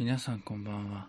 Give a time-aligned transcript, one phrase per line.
[0.00, 1.08] 皆さんこんばんは。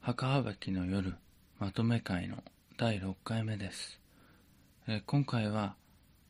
[0.00, 1.14] 墓はばきの夜
[1.58, 2.38] まとめ会の
[2.78, 4.00] 第6回目です、
[4.88, 5.74] え今回は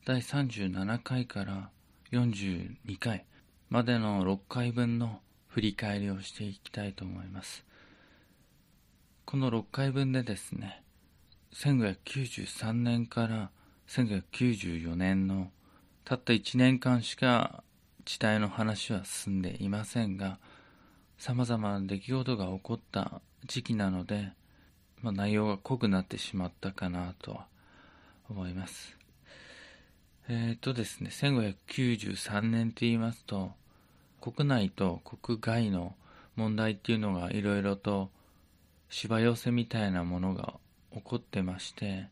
[0.04, 1.70] 第37回から
[2.10, 3.24] 42回
[3.70, 7.64] までの6回分の振り返りをしていきたいと思います。
[9.24, 10.83] この6回分でですね
[11.52, 13.50] 1593年から
[13.86, 15.52] 1994年の
[16.05, 17.62] たった1年間しか
[18.05, 20.41] 時代の話は進んでいませんが
[21.18, 24.32] 様々な出来事が起こった時期なので、
[25.02, 27.46] まあ、内容が濃くなってしまったかなとは
[28.28, 28.96] 思います。
[30.28, 33.52] えっ、とですね1593年と言いますと
[34.20, 35.95] 国内と国外の
[36.34, 38.10] 問題っていうのがいろいろと
[38.88, 40.55] しわ寄せみたいなものが
[40.94, 42.08] 起こってまして、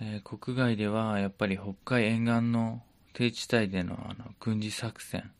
[0.00, 2.82] えー国外ではやっぱり北海沿岸の
[3.14, 5.30] 低地帯でのあの軍事作戦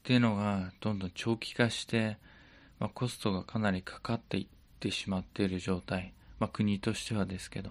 [0.00, 2.16] っていうのがどんどん長期化して、
[2.78, 4.46] まあ、コストがかなりかかっていっ
[4.80, 7.70] てしまっている状態、まあ、国としてはですけど。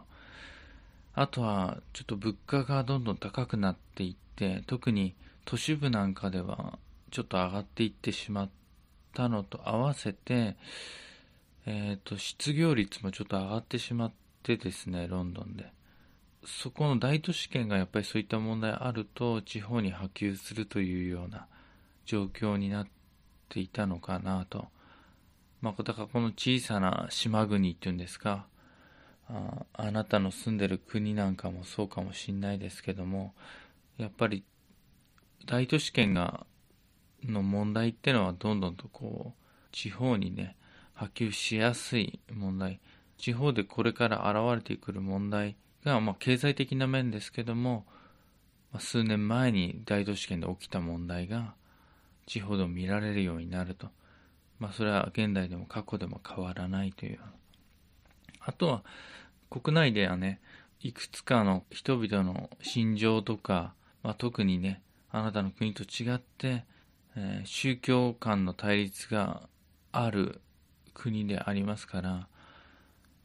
[1.13, 6.79] あとはちょっと物価がどんどん高くなっていって特に都市部なんかでは
[7.11, 8.49] ちょっと上がっていってしまっ
[9.13, 10.55] たのと合わせて、
[11.65, 14.11] えー、と失業率もちょっと上がってしまっ
[14.43, 15.65] てですねロンドンで。
[16.45, 21.47] そこの大都市圏がやっぱりそういった問題あると地方に波及するというような
[22.09, 22.87] 状況になっ
[23.49, 24.69] ていたのかなと。
[25.61, 28.47] まあ、だからこの小さな島国っていうんですか
[29.27, 33.33] ああなたの住んでる国なんかもそうかもしれないですけども
[33.97, 34.45] やっぱり
[35.45, 36.45] 大都市圏が
[37.25, 40.55] の問題ってのはどんどんとこう地方にね
[40.93, 42.79] 波及しやすい問題
[43.17, 47.85] 地方でこれから現れてくる問題が、まあ、経済的な面ですけども、
[48.79, 51.53] 数年前に大都市圏で起きた問題が
[52.29, 53.87] 地方で見られるようになると、
[54.59, 57.19] まあ、それは現代でも過去でも変わらないという。
[58.39, 58.83] あとは
[59.49, 60.39] 国内ではね
[60.79, 63.73] いくつかの人々の心情とか、
[64.03, 66.65] まあ、特にねあなたの国と違って、
[67.15, 69.49] えー宗教間の対立が
[69.91, 70.39] ある
[70.93, 72.27] 国でありますから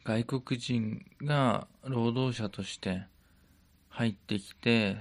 [0.04, 3.02] 外国人が労働者として
[3.90, 4.96] 入ってきて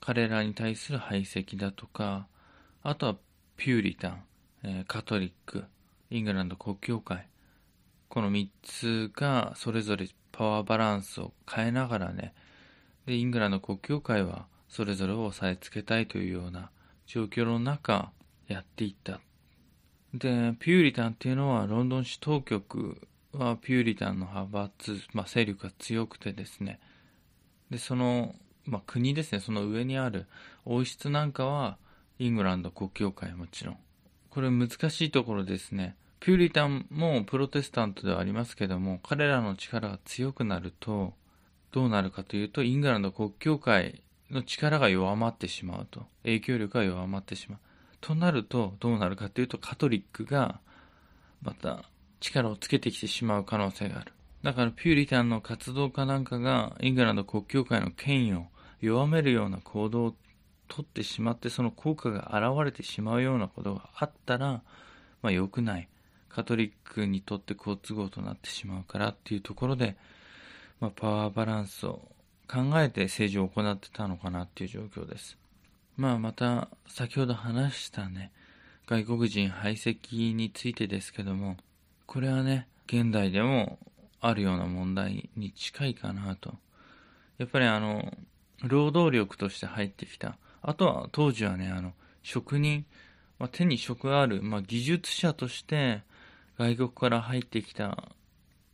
[0.00, 2.26] 彼らに対する排斥だとか
[2.82, 3.16] あとは
[3.60, 4.22] ピューリタン、
[4.64, 5.64] えカトリック
[6.08, 7.26] イングランド国教会。
[8.08, 12.32] この3つがそれぞれパワーバランスを変えながらね
[13.04, 16.70] でイングランド国教会はそれぞれを押さえつけたいというような
[17.06, 18.12] 状況の中
[18.48, 19.20] やっていった。
[20.14, 26.80] でピューリタンっていうのはロンドン市当局はピューリタンの派閥、まあ、勢力が強くてですね。
[27.70, 28.34] でその、
[28.64, 29.40] まあ、国ですね。
[29.40, 30.24] その上にある
[30.64, 31.76] 王室なんかは
[32.20, 33.76] イングランド国教会もちろん。
[34.28, 35.96] これ難しいところですね。
[36.20, 41.14] ピューリタンもプロテスタントではありますけども彼らの力が強くなると
[41.72, 46.04] どうなるかというとイングランド国教会の力が弱まってしまうと。
[46.22, 47.58] 影響力が弱まってしまう。
[48.02, 50.60] となるとどうなるかというとカトリックが
[51.40, 51.84] また
[52.20, 54.12] 力をつけてきてしまう可能性がある。
[54.42, 58.46] だからピューリタンの活動家なんかがイングランド国教会の権威を
[58.82, 60.14] 弱めるような行動を
[60.70, 64.62] 取ってしまってその効果が現れてしまうようなことがあったら
[65.20, 65.88] まあ良くない
[66.28, 69.96] カトリックにとって好都合となってしまうからっていうところで、
[70.78, 72.00] まあ、パワーバランスを
[72.48, 75.36] 考えて政治を行ってたのかなっていう状況です。
[75.96, 78.30] まあまた先ほど話したね
[78.86, 81.56] 外国人排斥についてですけども
[82.06, 83.78] これはね現代でも
[84.20, 86.54] あるような問題に近いかなと
[87.38, 88.16] やっぱりあの
[88.62, 92.84] 労働力として入ってきたあとは当時はねあの職人、
[93.38, 96.02] まあ、手に職ある、まあ、技術者として
[96.58, 98.08] 外国から入ってきた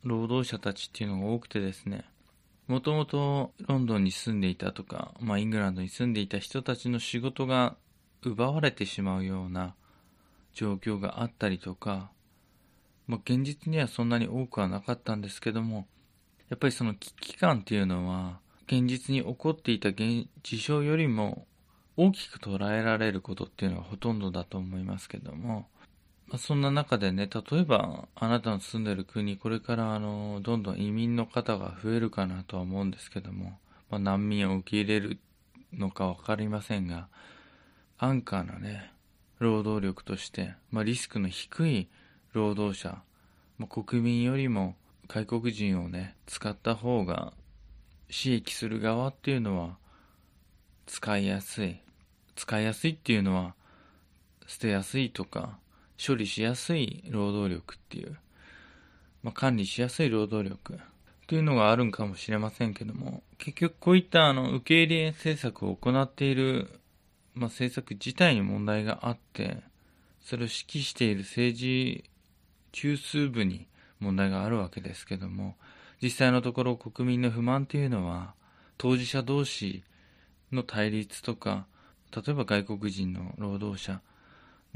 [0.02, 2.04] 労働者たちっていうのが多くてですね
[2.68, 7.76] もともとロンドンに住んでいたとか、まあ、イングランドに住んでいた人たちの仕事が
[8.22, 9.74] 奪われてしまうような
[10.52, 12.10] 状況があったりとか、
[13.06, 15.86] まあ、現実にはそんなに多くはなかったんですけども
[16.48, 21.46] やっぱりその危機感っていうのは現実に起こっていた現事象よりも
[21.96, 25.66] 大きく捉えられることっていうのがほとんどだと思いますけども、
[26.28, 33.58] まあ、そんな中でね例えばあなたの住んでる国これからあのどんどん移民の方が増えるかなとは思うんですけども、
[33.90, 35.18] まあ、難民を受け入れる
[35.72, 37.08] のか分かりませんが
[37.98, 38.92] 安価なね
[39.38, 41.88] 労働力として、まあ、リスクの低い
[42.32, 42.98] 労働者、
[43.58, 44.74] まあ、国民よりも
[45.08, 47.32] 外国人をね使った方が
[48.08, 49.76] 刺激する側っていうのは
[50.86, 51.85] 使いやすい。
[52.36, 53.54] 使いやすいっていうのは
[54.46, 55.58] 捨てやすいとか
[56.04, 58.16] 処理しやすい労働力っていう、
[59.22, 60.78] まあ、管理しやすい労働力
[61.26, 66.80] というのがあるんかもしれませんけども、結局こういったあの受け入れ政策を行っている、
[67.34, 69.62] まあ、政策自体に問題があって、
[70.20, 72.04] それを指揮している政治
[72.70, 73.66] 中枢部に
[73.98, 75.56] 問題があるわけですけども、
[76.00, 78.34] 実際のところ国民の不満というのは、
[78.78, 79.82] 当事者同士
[80.52, 81.66] の対立とか、
[82.14, 84.00] 例えば外国人の労働者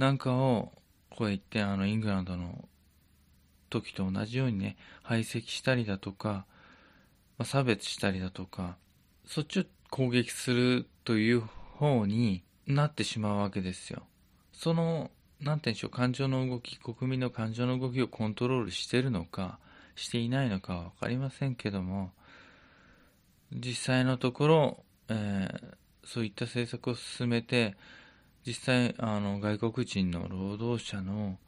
[0.01, 0.73] なんかを、
[1.11, 2.69] こうやってあのイングランドの
[3.69, 6.47] 時と同じようにね、排斥したりだとか、
[7.37, 8.77] まあ、差別したりだとか、
[9.27, 14.03] そっちを攻撃するという方になってしまうわけですよ。
[14.53, 15.11] その、
[15.41, 19.59] なんて言うんでしょう、感情の動き、国民の感情の動きをコントロールしてるのか、
[19.97, 22.13] していないのかはわかりませんけども、
[23.53, 25.75] 実際のところ、えー、
[26.13, 27.77] そういった政策を進めて、
[28.45, 31.39] 実際、あの、外国人の労働者の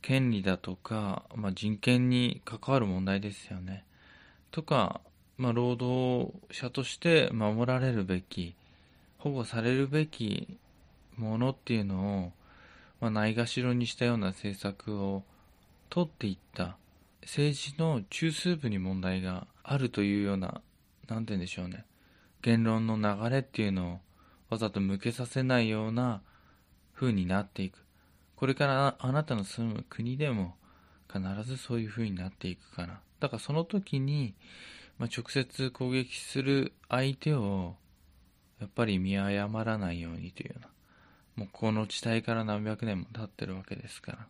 [0.00, 3.84] 権利だとか、まあ、人権に関わる問題ですよね。
[4.50, 5.02] とか、
[5.36, 8.54] まあ、労働者として守られるべき、
[9.18, 10.56] 保護されるべき
[11.18, 12.32] ものっていうのを、
[13.02, 15.22] まあ、ないがしろにしたような政策を
[15.90, 16.78] 取っていった
[17.20, 20.62] 政治の中枢部に問題があるというような、
[21.10, 21.84] なんて言うんでしょうね。
[22.42, 24.00] 言論の流れっていうのを
[24.50, 26.22] わざと向けさせないような
[26.94, 27.84] 風になっていく。
[28.36, 30.54] これからあなたの住む国でも
[31.12, 33.00] 必ずそういう風になっていくかな。
[33.20, 34.34] だからその時に、
[34.98, 37.76] まあ、直接攻撃する相手を
[38.60, 40.68] やっぱり見誤らないようにというような。
[41.36, 44.26] もうこの地帯から何百年も経ってるわけですから。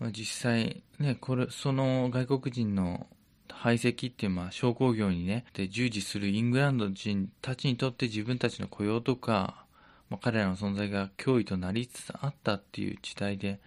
[0.00, 3.06] まあ、実際ね、これ、その外国人の
[3.52, 9.64] 排斥っていうまあ商工業にね、で従事するイングランド人たちにとって自分たちの雇用とか、
[10.10, 13.60] まあ、彼らの存在が脅威となりつつあったっていう時代で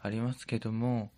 [0.00, 1.10] ありますけども、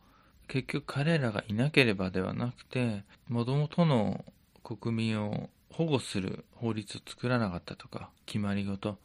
[0.48, 4.24] 結局彼らがいなければではなくて、もともとの
[4.62, 8.98] 国民を保護する法律を作らなかったとか、決まり事。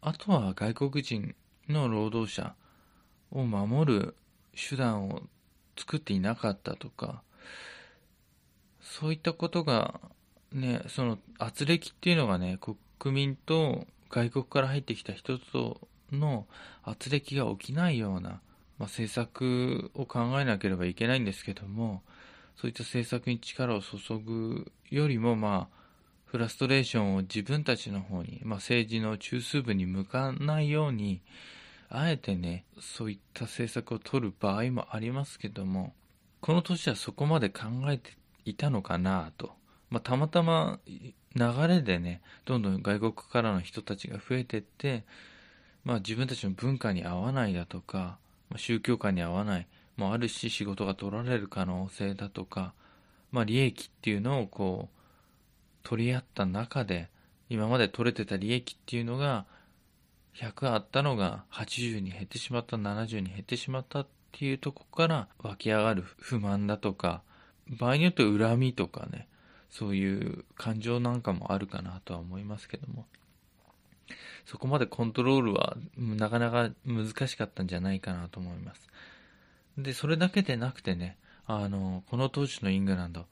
[0.00, 1.34] あとは外国人
[1.68, 2.54] の労働者
[3.30, 4.16] を守る
[4.56, 5.22] 手段を
[5.78, 7.22] 作っていなかったとか、
[8.92, 10.00] そういったことが、
[10.52, 12.58] ね、その圧力っていうのがね、
[12.98, 15.80] 国民と外国から入ってきた人と
[16.12, 16.46] の
[16.84, 18.36] 圧力が起きないような、ま
[18.80, 22.02] あ、政策を考えなければいけないんですけども、
[22.54, 25.76] そういった政策に力を注ぐよりも、まあ、
[26.26, 31.22] フラストレーションを自分たちの方に、まあ、政治の中枢部に向かないように、
[31.88, 35.94] あえてね、そういった政策を取る場合もありますけども、
[36.42, 38.10] この年はそこまで考えて
[38.44, 39.52] いたのかなと。
[39.90, 41.12] まあ、たまたま流
[41.68, 45.04] れでね、どんどん外国からの人たちが増えてって、
[45.84, 48.18] まあ、自分たちの文化に合わないだとか、
[48.56, 49.66] 宗教観に合わない
[49.96, 52.74] もあるし、仕事が取られる可能性だとか、
[53.30, 54.98] まあ、利益っていうのをこう、
[55.82, 57.08] 取り合った中で、
[57.48, 59.46] 今まで取れてた利益っていうのが、
[60.34, 67.22] 100あったのが80に減ってしまった、70に減ってしまったっていうとこから湧き上がる不満だとか、
[67.72, 69.28] 場合によって恨みとかね、
[69.70, 73.06] そういう感情なんかもあるかなとは思いますけども、
[74.44, 78.88] そこまでコントロールはなかなか難しかったんじゃないかなと思います。
[79.78, 83.26] で、それだけでなくてね、あの、この当時のイングランド、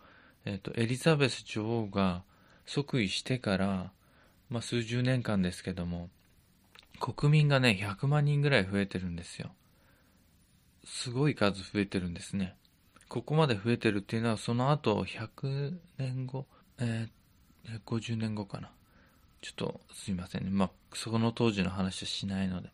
[0.44, 2.22] えっ、と、エリザベス女王が
[2.64, 3.92] 即位してから、
[4.48, 6.08] まあ、数十年間ですけども、
[6.98, 9.52] 国民がね、100万人ぐらい増えてるんですよ。
[10.84, 12.56] すごい数増えてるんですね。
[13.10, 16.46] ここまで増えてるっていうのは、その後100年後、
[16.78, 18.70] えー、50年後かな。
[19.42, 20.50] ちょっとすいませんね。
[20.50, 22.68] まあ、その当時の話はしないので。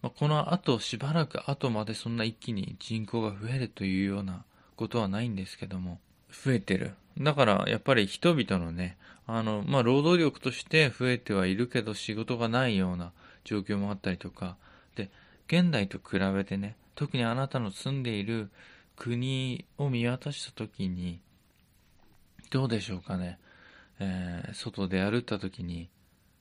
[0.00, 6.00] まあ、この後、しばらく後までそんな一気に人口が増えるというようなことはないんですけども、
[6.30, 6.94] 増えてる。
[7.18, 13.12] だから、やっぱり人々のね、あの、まあ、労働力として増えてはいるけど、仕事がないような
[13.44, 14.56] 状況もあったりとか、
[14.96, 15.10] で、
[15.46, 18.50] 現代と比べてね、特にあなたの住んでいる
[18.96, 21.20] 国を見渡した時に、
[22.50, 23.38] どうでしょうかね。
[23.98, 25.88] えー、外で歩った時に、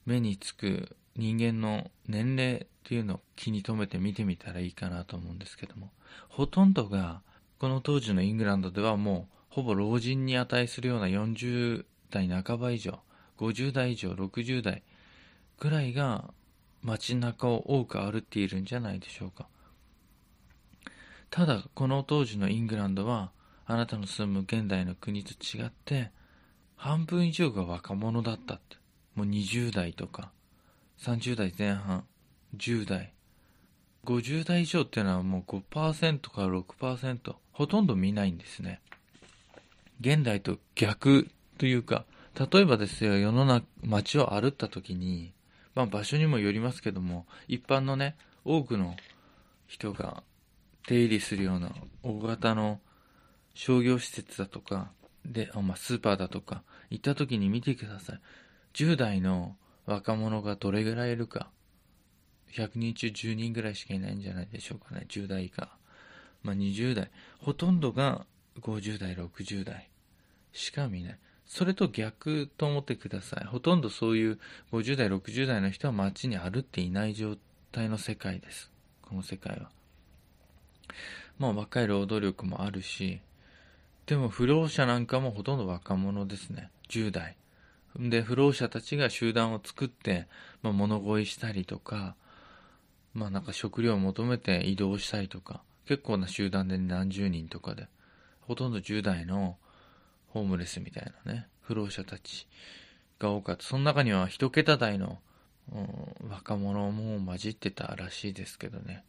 [0.06, 5.92] 目につく人間の年齢っていうのを気に留めて見てみたらいいかなと思うんですけども、
[6.30, 7.22] ほとんどが、
[7.60, 13.00] この当時のイングランドではもう、ほぼ老人に値するような40代半ば以上、
[13.38, 14.84] 50代以上、60代
[15.60, 16.34] ぐらいが
[16.82, 19.48] 街中を多く歩っているんじゃないでしょうか。
[21.34, 23.32] ただ、この当時のイングランドは、
[23.66, 26.12] あなたの住む現代の国と違って、
[26.76, 28.78] 半分以上が若者だったって。
[29.16, 30.32] もう20代とか、
[31.00, 32.06] 30代前半、
[32.56, 33.14] 10代、
[34.06, 38.80] 50代以上っていうのはもう5%から6%ほとんど見ないんですね。
[40.02, 42.06] 現代と逆というか
[42.38, 45.34] 例えばですよ世の中街を歩った時に、
[45.74, 48.96] まあ、場所にもよりますけども一般のね多くの
[49.68, 50.22] 人が
[50.88, 51.72] 出入りするような
[52.04, 52.80] 大型の
[53.54, 54.92] 商業施設だとか
[55.26, 58.20] で、まあ、スーパーだとか行った時に見てください。
[58.74, 61.50] 10代の若者がどれぐらいいるか。
[62.52, 65.06] 100人中10人ぐらいしかいないんじゃないでしょうかね。
[65.10, 65.70] 10代以下、
[66.44, 67.10] まあ、20代。
[67.40, 68.26] ほとんどが
[68.62, 69.90] 50代60代
[70.52, 71.20] しか見ない。
[71.46, 73.46] それと逆と思ってください。
[73.46, 74.40] ほとんどそういう
[74.72, 77.38] 50代60代の人は街に歩っていない状
[77.72, 78.72] 態の世界です。
[79.02, 79.70] この世界は。
[81.38, 83.20] まあ若い労働力もあるし
[84.06, 86.70] でも不老者なんかもほとんど若者ですね。
[86.90, 87.38] 10代。
[87.96, 90.28] で不老者たちが集団を作って、
[90.62, 92.16] まあ、物乞いしたりとか
[93.14, 97.88] まあなんか食料を求めて移動したりとか結構な集団で何十人とかで
[98.42, 99.58] ほとんど10代の
[100.30, 102.48] ホームレスみたいなね不老者たち
[103.20, 103.64] が多かった。
[103.64, 105.20] その中には一桁台の、
[105.72, 109.04] うん、若者も混じってたらしいですけどね。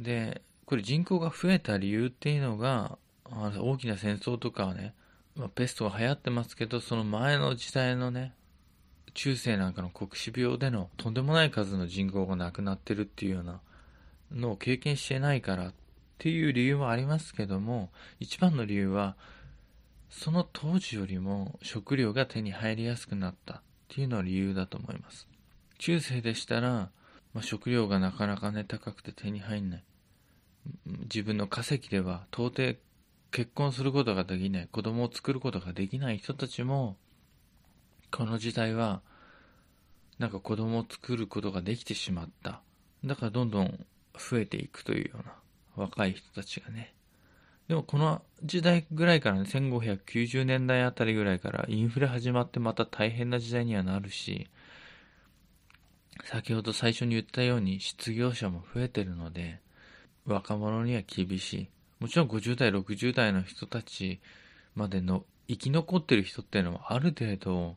[0.00, 2.98] でこれ人口が増えた理由っていうのが
[3.30, 4.94] 大きな戦争とかはね、
[5.36, 8.34] まあ、ペストが流行ってますけどその前の時代のね
[9.14, 13.60] 中世なんかの黒死病でのとんでもない数の人口が亡くなってるっていうような
[14.32, 15.74] のを経験してないからっ
[16.18, 19.16] ていう理由もありますけども一番の理由は
[20.10, 25.26] その当時よりも食料が手に入りやすくなったっていうのは理由だと思います。
[25.78, 26.90] 中世でしたら、
[27.32, 29.84] まあ、食料がなかなかね高くて手に入んない。
[30.86, 32.78] 自分の稼ぎでは到底
[33.30, 36.96] 結婚することができない子供を作ることができない人たちも
[38.10, 39.00] この時代は
[40.18, 42.60] なんか子供を作ることができてしまった。
[43.04, 45.34] だからどんどん増えていくというような
[45.76, 46.94] 若い人たちがね。
[47.68, 54.48] でもこの時代ぐらいからね1590年代あたりぐらいからインフレ始まってまた大変な時代にはなるし
[56.24, 59.60] 先ほど最初に言ったように失業者も増えてるので
[60.26, 61.68] 若者には厳しい。
[62.00, 64.20] もちろん50代、60代の人たち
[64.74, 67.76] までの生き残ってる人っていうのはある程度、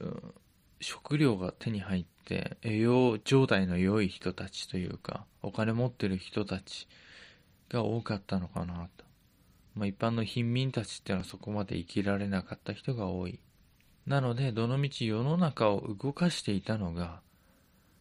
[0.00, 0.34] うん、
[0.80, 6.88] 食料が手に入って栄養状態の良い人たちというかお金持ってる人たち
[7.70, 9.04] が多かったのかなと、
[9.74, 13.40] まあ、一般の貧民たちっていうのはそこまで生きられなかった人が多い。
[14.06, 17.20] なのでどのみち世の中を動かしていたのが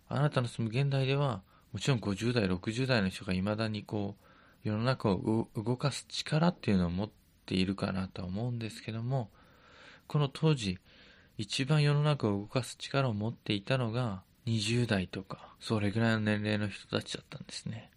[0.08, 1.42] あなたの住む現代では
[1.78, 4.16] もちろん50代60代の人がいまだにこ
[4.66, 7.10] う世の中を動かす力っていうのを持っ
[7.46, 9.30] ているかなとは思うんですけども
[10.08, 10.80] この当時
[11.38, 17.92] 一番世の中を動かす力を持っていたのが20代とかそれぐらいの年齢の人たちだったんですね。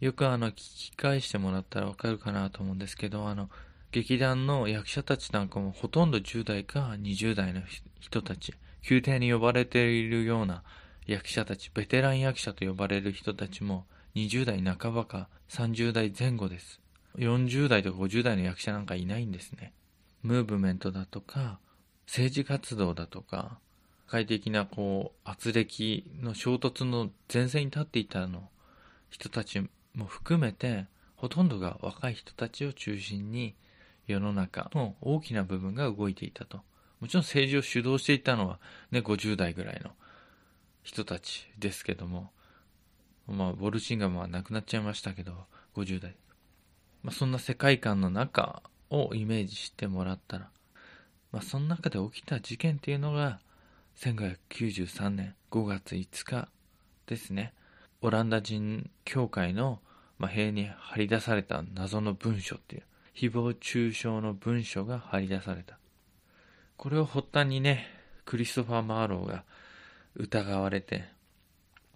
[0.00, 3.50] よくあの聞き返してもらったらわかるかなと思うんですけどあの
[3.90, 7.60] 劇団の役者たちなんかもほとんど10代か20代の
[8.00, 8.54] 人たち
[8.88, 10.62] 宮廷に呼ばれているような
[11.06, 16.80] 役者たちベテラン役者と呼ばれる人たちも20代半ばか30代前後です。
[17.18, 19.72] 40代とか50代の役者なんかいないんですね。
[20.22, 21.58] ムーブメントだとか、
[22.06, 23.58] 政治活動だとか、
[24.06, 28.50] 社会的なこう、圧力の衝突の前線に立っていたの
[29.08, 33.54] 人たちも含めて、ほとんどが若い人たちを中心に
[34.06, 36.60] 世の中の大きな部分が動いていたと。
[37.00, 38.58] もちろん政治を主導していたのは
[38.90, 39.90] ね、50代ぐらいの
[40.82, 42.30] 人たちですけども、
[43.26, 45.32] まあ、ボルシンガムは亡くなっちゃいましたけど、
[45.76, 46.16] 50代。
[47.02, 50.50] まあ、そんな世界観の中をイメージしてもらったら、
[51.30, 53.40] まあ、その中で起きた事件っていうのが、
[53.96, 56.48] 1593年5月5日
[57.06, 57.52] ですね。
[58.00, 59.80] オランダ人協会の、
[60.20, 62.82] 塀に貼り出された謎の文書っていう、
[63.14, 65.78] 誹謗中傷の文書が貼り出された。
[66.76, 67.86] これを発端にね、
[68.24, 69.44] クリストファー・マーローが
[70.16, 71.04] 疑われて、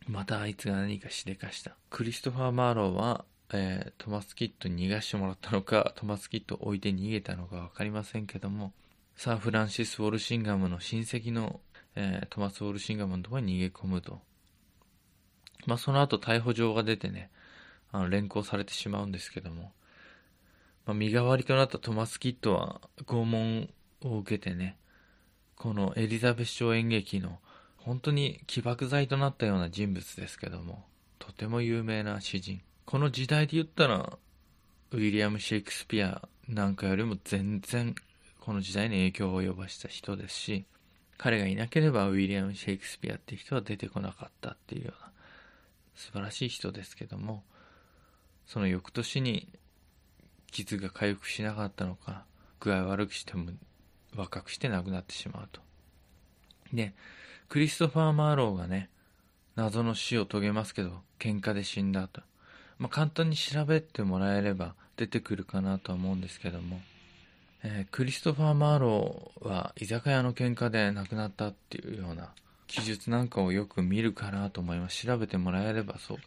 [0.07, 1.77] またあいつが何かしでかした。
[1.91, 8.73] クリストファー・マーローは、えー、トマス・キッドに逃がしてもらったのか、トマス・キッドを置いて逃げたのか分かりませんけども、
[9.17, 11.61] サー・フランシス・ウォルシンガムの親戚の、
[11.95, 14.21] えー、トマス・ウォルシンガムのところに逃げ込むと。
[15.67, 17.31] まあ、その後逮捕状が出てね、
[17.93, 19.73] あの連行されてしまうんですけども、
[20.85, 23.69] まあ、身代わりとなったトマス・キッドは拷問
[24.03, 24.79] を受けてね、
[25.57, 27.39] このエリザベス朝演劇の
[27.87, 30.85] 本当に起爆剤となったような人物ですけども、
[31.19, 32.61] とても有名な詩人。
[32.85, 34.19] この時代で言ったら、
[34.91, 37.95] ウィリアム・シェイクスピアなんかよりも全然
[38.41, 40.67] この時代に影響を及ぼした人ですし、
[41.17, 45.07] 彼がいなければウィリアム・シェイクスピアっていう人は出てこなかったっていうような、
[45.97, 47.43] 素晴らしい人ですけども
[48.47, 49.49] その翌年に
[50.53, 52.25] 傷が回復しなかったのか
[52.61, 53.51] 具合悪くしても
[54.15, 55.61] 若くして亡くなってしまうと
[56.73, 56.95] で
[57.49, 58.89] クリストファー・マーローがね
[59.55, 62.21] 謎の死を遂げますけど喧嘩で死んだと、
[62.79, 66.81] まあ、簡単に調べてもらえれば出てくるかなとは思うんですけども
[67.69, 72.31] えー、クリストファー・マーローは居酒屋の喧嘩で亡くなったっていうような
[72.69, 75.05] 記述なんかをよく見るかなと思います。
[75.05, 76.23] 調べてもらえればそうか。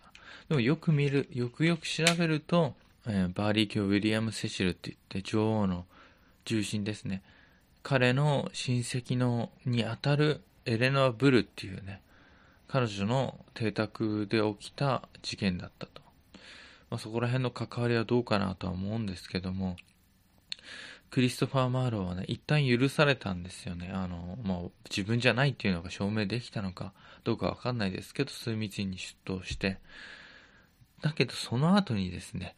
[0.50, 2.76] でもよく見る、よくよく調べると、
[3.08, 5.86] えー、バーリー卿ウィリアム・セシルって言って女王の
[6.44, 7.22] 重臣ですね。
[7.84, 12.02] 彼の親戚のにあたるエレノア・ブルっていうね、
[12.68, 16.02] 彼女の邸宅で起きた事件だったと。
[16.90, 19.76] まあ、そこら辺の関わりはどうかなとは思うんですけども、
[21.12, 23.90] クリストファー・マーローはね、一旦許されたんですよね。
[23.92, 29.80] あの、まあ、自分じゃないっていうのが証明できたのかどうかわかんないですけど、枢密に出頭して。
[31.02, 32.56] だけど、その後にですね、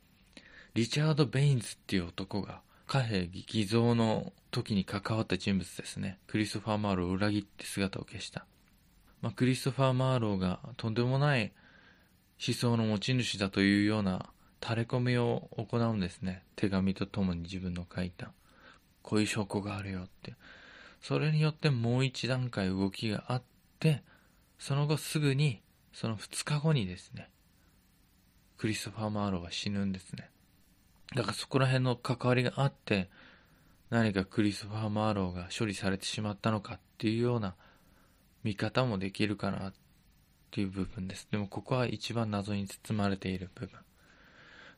[0.73, 6.19] リチャード・ベインズっていう男が、貨幣偽造の時に関わった人物ですね。
[6.27, 8.45] クリストファー・マーローを裏切って姿を消した。
[9.21, 11.51] まあ、クリストファー・マーローがとんでもない
[12.45, 14.29] 思想の持ち主だというような
[14.61, 16.43] 垂れ込みを行うんですね。
[16.55, 18.31] 手紙とともに自分の書いた。
[19.01, 20.35] こういう証拠があるよって。
[21.01, 23.43] それによってもう一段階動きがあっ
[23.79, 24.03] て、
[24.59, 25.61] その後すぐに、
[25.93, 27.29] その2日後にですね、
[28.57, 30.29] クリストファー・マーローは死ぬんですね。
[31.15, 33.09] だからそこら辺の関わりがあって、
[33.91, 37.55] 何かクリスファー・マーローが処理されてしまったのかっていうような
[38.41, 39.73] 見方もできるかなっ
[40.49, 41.27] ていう部分です。
[41.29, 43.77] でもここは一番謎に包まれている部分。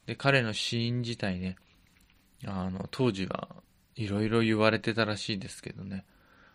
[0.08, 1.58] で、彼の死因自体ね、
[2.44, 3.56] あの、当時は
[3.96, 6.06] いろいろ言われてたらしいですけどね。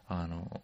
[0.09, 0.61] あの、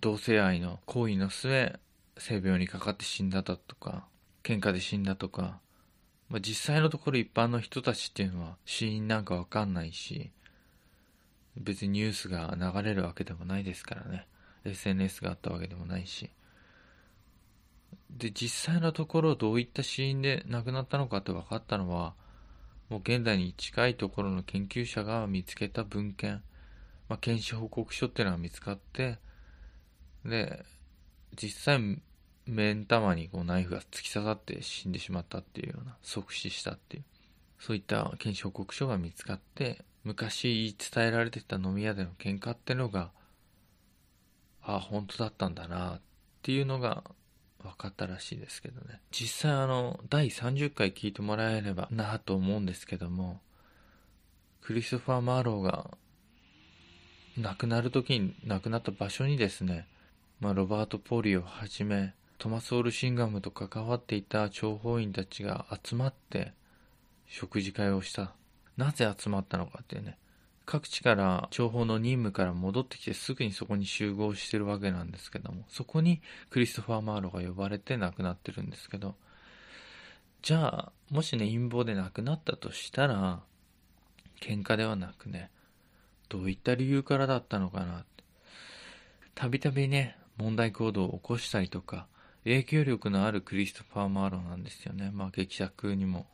[0.00, 1.80] 同性愛の行為の末、
[2.16, 4.06] 性病にかかって死んだだとか、
[4.44, 5.58] 喧嘩で死んだとか、
[6.28, 10.30] まあ、実際のところ一般の人たちっていうのは死因なんかわかんないし、
[11.56, 14.26] 別にニュースが流れるわけでもないですからね。
[14.64, 16.30] SNS があったわけでもないし。
[18.10, 22.14] で、実際のところどういった死因で亡くなったのかって分かったのは、
[22.88, 26.42] もう現代に近いところの研究者が見つけた文献、
[27.08, 29.18] まあ、検視報告書っていうのが見つかって、
[30.24, 30.64] で、
[31.36, 32.00] 実際、
[32.46, 37.04] 目ん玉にこうナイフが突き刺さって死んでしまったっていうような、即死したっていう、
[37.58, 43.10] そういった検視報告書が見つかって、昔言い伝えられてた飲み屋での喧嘩ってのが、
[44.62, 46.00] あ、本当だったんだなっ
[46.42, 47.04] ていうのが
[47.62, 49.00] 分かったらしいですけどね。
[49.10, 53.40] 実際あの第30回聞いてもらえればなと思うんですけども
[54.60, 55.90] クリストファー・マーローが
[57.38, 59.86] 亡くなる時に亡くなった場所にですね、
[60.40, 66.52] まあ、ロバート・ポーリーをはじめトマス・オルシンガムと関わっていた諜報員たちが集まって
[67.26, 68.32] 食事会をした。
[68.76, 70.18] なぜ集まったのかっていうね
[70.66, 79.14] 各地から情報の任務から戻ってきてすぐにそこに集合してるわけなんですけども、そこにクリストファー・マーロが呼ばれて亡くなってるんですけど、
[80.42, 83.42] じゃあ、もしね、陰謀で亡くなったとしたら、
[84.40, 85.50] 喧嘩ではなくね、
[86.28, 88.04] どういった理由からだったのかな
[89.34, 92.06] たびたびね、問題行動を起こしたりとか、
[92.44, 95.10] 影響力のあるクリストファー・マーロなんですよね。
[95.12, 96.26] まあ、劇作にも。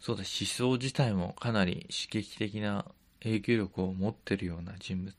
[0.00, 2.86] そうだ、思想自体もかなり刺激的な
[3.22, 5.14] 影響力を持ってるような人物。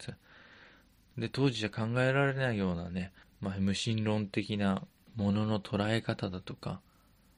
[1.17, 4.84] で、当時じゃ考えられないようなね、まあ、無神論的な
[5.15, 6.82] ものの捉え方だとか、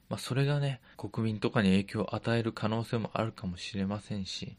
[0.08, 4.56] まあ、それがね、国民とかに影響を与える可能性もあるかもしれませんし、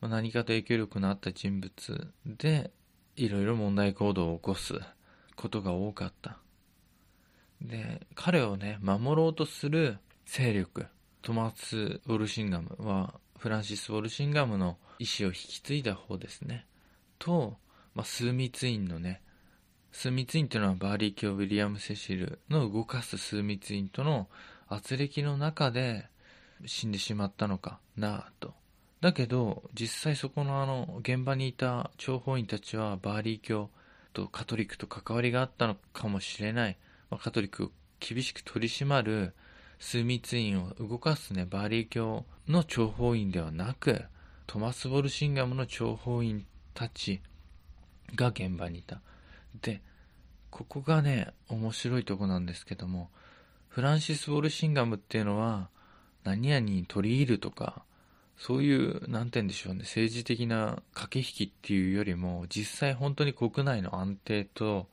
[0.00, 2.70] まあ、何かと影響力のあった人物で、
[3.16, 4.78] いろいろ問題行動を起こす
[5.34, 6.38] ことが多かった。
[7.60, 10.86] で、彼をね、守ろうとする勢力、
[11.26, 16.66] トマス・ウォルシンガムは、フランシス・ウォルシンガムの意思を引き継いだ方ですね。
[17.18, 17.56] と、
[17.96, 19.22] まあ、枢密院のね、
[19.90, 24.28] 枢密院っていうのはバーリー卿ウィリアム・セシルの動かす枢密院との
[24.68, 26.06] 圧力の中で
[26.64, 28.54] 死んでしまったのかなぁと。
[29.00, 33.68] だけど、実際そこのあの、現場にいた諜報員たちはバーリー卿
[34.12, 36.78] とカトリックと関わりがあったのかもしれない。
[37.10, 39.34] まあ、カトリックを厳しく取り締まる
[39.78, 44.04] 枢密院を動かすね、バーリー卿の諜報員ではなく、
[44.46, 47.20] トマス・ウォルシンガムの諜報員たち
[48.14, 49.00] が現場にいた。
[49.62, 49.82] で、
[50.50, 53.10] ここがね、面白いとこなんですけども、
[53.68, 55.68] フランシス・ウォルシンガムっていうのは、
[56.24, 57.84] 何々に取り入るとか、
[58.38, 64.88] そういう、なんて言うんでしょうね、政治的な駆け引きっていうよりも、実際本当に国内の安定と、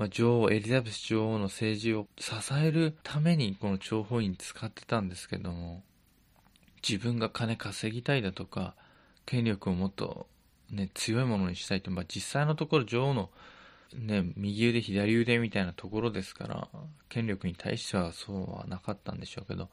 [0.00, 5.82] まあ、女王、エリザベス女王の政治を支えるためにこの諜報員使ってたんですけども、
[6.82, 8.74] 自分が金稼ぎたいだとか、
[9.26, 10.26] 権力をもっと
[10.70, 13.28] ね、強いものにしたいと、まあ、実際のところ女王の
[13.94, 16.68] ね、右腕左腕みたいなところですから、
[17.10, 19.68] 権力に対してはそうはなかったんでしょうけど、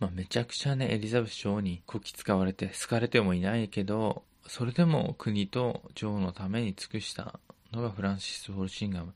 [0.00, 7.38] まあ、めちゃくちゃね、エリザベス女王にこき使われて、好かれてもいないけど、それでも国と女王のために尽くした
[7.72, 9.14] のがフランシス・ウォルシンガム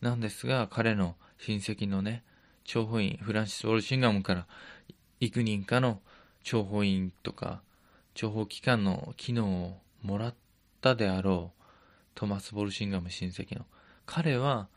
[0.00, 2.22] なんですが、彼の親戚のね、
[2.64, 4.46] 諜報員、フランシス・ウォルシンガムから
[5.20, 6.00] 幾人かの
[6.44, 7.62] 諜報員とか、
[8.14, 10.34] 諜報機関の機能をもらっ
[10.80, 11.62] たであろう
[12.14, 13.64] トマス・ボルシンガム親戚の。
[14.06, 14.68] 彼は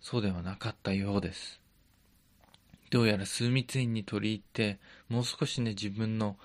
[0.00, 1.60] そうではなかったようです。
[2.90, 6.36] どうやら枢密院に取り入ってもう少しね自分の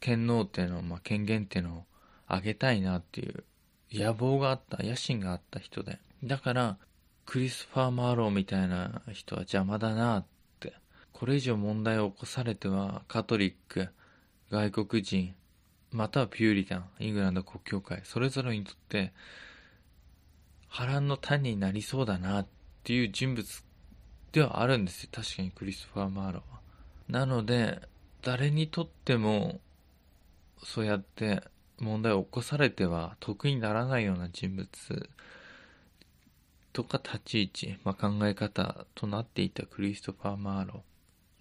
[0.00, 1.84] 権能っていうの、まあ、権限っていうのを
[2.30, 3.44] 上げたいなっていう
[3.92, 6.76] 野望があった野心があった人でだから
[7.26, 10.24] クリスファー・マーローみたいな人は邪魔だなっ
[10.60, 10.74] て
[11.12, 13.88] これ以上問題を起こされてはカトリック
[14.50, 15.34] 外国人
[15.90, 19.12] またはピューリタンイングランド国教会それぞれにとって
[20.68, 22.46] 波乱の種になりそうだなっ
[22.82, 23.64] ていう人物
[24.32, 25.10] ではあるんですよ。
[25.12, 26.60] 確かにクリストファー・マーローは。
[27.08, 27.80] なので、
[28.22, 29.60] 誰にとっても、
[30.64, 31.42] そうやって
[31.82, 34.68] 問題を起こされては得にならないような人物
[36.72, 40.82] とか立ち位置、まあ、考え方となっていたクリストファー・マーロ。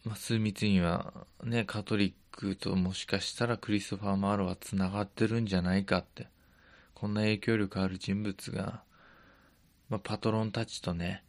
[0.04, 6.28] まあ、数密にはね、カトリックともしかしたらクリストファー・マーロは繋がってるんじゃないかって。
[6.96, 8.84] こんな影響力ある人物が
[9.92, 11.22] まあ、パトロンたちとね、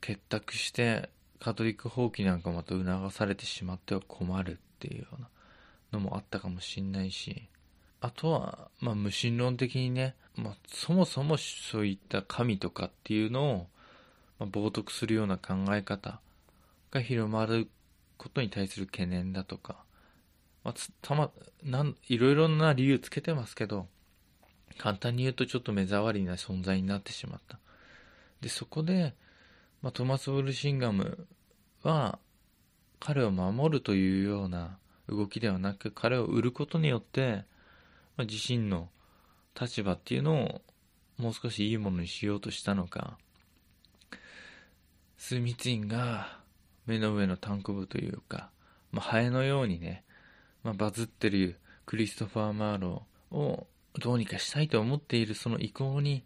[0.00, 5.28] 結託してカトリック放棄なんかまた促されてしまっては困るっていうような
[5.92, 7.48] のもあったかもしんないし、
[8.00, 13.66] あとは、まあ、無神論的にね、まあ、そもそもそういった神とかっていうのを、
[14.38, 16.20] まあ、冒涜するような考え方
[16.90, 17.68] が広まる
[18.16, 19.84] ことに対する懸念だとか、
[20.64, 21.30] まあ、たま、
[21.62, 23.86] なん、いろいろな理由つけてますけど、
[24.78, 27.58] 簡単に言うとちょっと目障りな存在になってしまった。
[28.40, 29.14] で、そこで、
[29.82, 31.26] まあ、トマス・ウルシンガム
[31.82, 32.18] は、
[32.98, 37.44] 彼を守るというような動きではなく、彼を売ることによって、
[38.20, 38.90] まあ、自身の
[39.58, 40.62] 立場っていうのを
[41.16, 43.16] もう少しいいものにしようとしたのか、
[45.16, 46.38] スミツインが
[46.84, 48.50] 目の上のタンク部というか、
[48.92, 50.04] まあ、ハエのようにね、
[50.62, 53.66] まあ、バズってるクリストファー・マーローを
[53.98, 56.22] どうにかしたいと思っているその意向に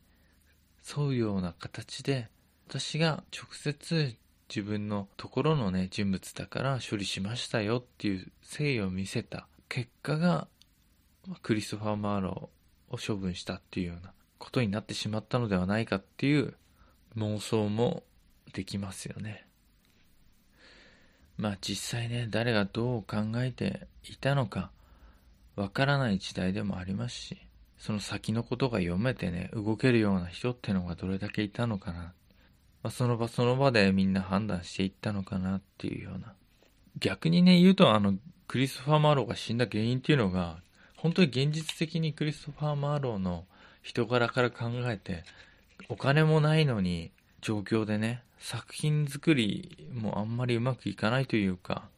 [0.97, 2.29] 沿うような形で、
[2.67, 4.17] 私が直接
[4.49, 10.49] 自分のところのね、人物だから処理しましたよっていう誠意を見せた結果が、
[11.43, 16.55] クリストファー・マーローを処分したっていうようなことになってしまったのではないかっていう
[17.17, 18.03] 妄想も
[18.53, 19.47] できますよね。
[21.37, 24.71] まあ実際ね、誰がどう考えていたのか
[25.57, 27.39] わからない時代でもありますし、
[27.79, 32.15] その先のことが読めてね、動けるような人ってのがどれだけいたのかな。
[32.83, 36.35] まあ、その場その場でみんな判断していったのかなっていうような。
[36.99, 38.15] 逆にね、言うとあの、
[38.47, 40.59] クリストファー・マーローが死んだ原因っていうのが、
[41.05, 43.45] 本当に現実的にクリストファー・マーローの
[43.83, 45.23] 人柄から考えて、
[45.91, 47.11] お金もないのに、
[47.43, 51.91] 状況でね、作品作りもあんまりうまくいかないというか、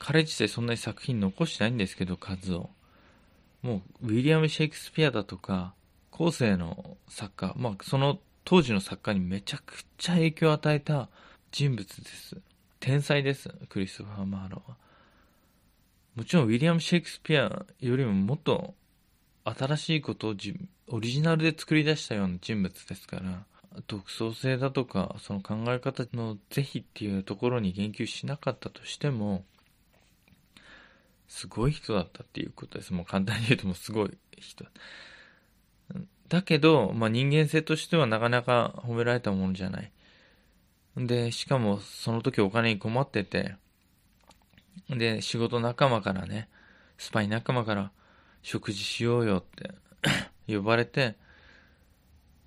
[0.00, 2.70] 彼自体そんなに作品残してないんですけど、数を。
[3.62, 5.72] もう、ウィリアム・シェイクスピアだとか、
[6.10, 11.08] 後世の作家、まあ、その当時の作家にめちゃくちゃ影響を与えた
[11.52, 12.36] 人物です。
[12.80, 14.89] 天才です、クリストファー・マーローは。
[16.14, 18.74] もちろん、ウィリアム・シェイクスピアよりももっと
[19.44, 20.34] 新しいことを
[20.88, 23.44] オリジナルで作り出したような人物ですから、
[23.86, 29.44] 独創性だとか、その考え方の是非っていうところに言及しなかったとしても、
[31.28, 32.92] すごい人だったっていうことです。
[32.92, 34.64] もう簡単に言うともうすごい人。
[36.28, 39.92] だけど、まあ、人間性としてはなかなか褒められたものじゃない。
[40.96, 43.54] で、しかもその時お金に困ってて、
[44.88, 46.48] で、仕事仲間からね、
[46.98, 47.90] スパイ仲間から
[48.42, 49.74] 食事しようよって
[50.52, 51.16] 呼ばれて、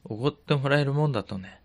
[0.06, 1.62] おごってもらえるもんだとね、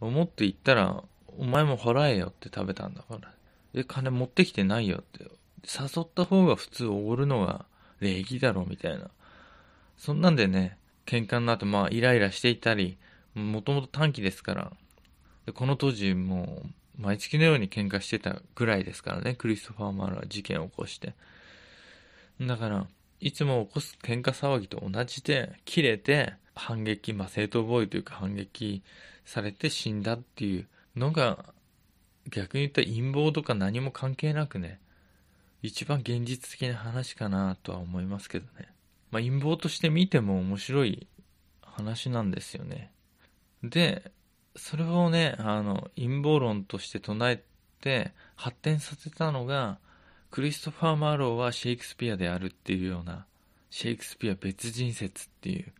[0.00, 1.04] 思って行ったら、
[1.38, 3.32] お前も払えよって食べたんだから。
[3.74, 5.24] で、金持ってきてないよって
[5.64, 7.66] 誘った方が普通おごるのが
[8.00, 9.10] 礼儀だろみたいな。
[9.98, 12.96] そんなんでね、喧嘩になってまあイライラしていたり、
[13.34, 14.72] もともと短期ですから、
[15.44, 21.14] でこの当時もう毎月のように喧嘩してたぐらいですからね、クリストファー・マールは事件を起こして。
[22.40, 22.86] だから、
[23.20, 28.82] いつも起こす喧嘩騒ぎと同じで、切れて、反撃、まあ、正当防衛というか反撃
[29.24, 31.44] されて死んだっていうのが
[32.28, 34.80] 逆に言ったら陰謀とか何も関係なくね
[35.62, 38.68] 一番現実的な話かなとは思いますけどね、
[39.10, 41.06] まあ、陰謀として見ても面白い
[41.60, 42.90] 話なんですよね。
[43.62, 44.10] で
[44.56, 47.42] それをねあの陰謀論として唱え
[47.80, 49.78] て発展させたのが
[50.30, 53.26] クリストファー・マーローはシェイクスピアであるっていうような
[53.70, 55.72] シェイクスピア別人説っていう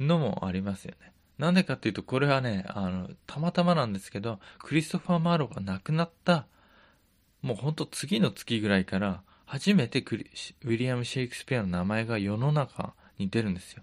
[0.00, 1.12] のもありますよね。
[1.38, 6.46] なんでかっていうと、これはね、あの、たまたまなんですけど、クリストファー・マーローが亡くなった、
[7.42, 13.82] もうほんと次の月ぐらいから、初めてウィリアム・シェイクスピアの名前が世の中に出るんですよ。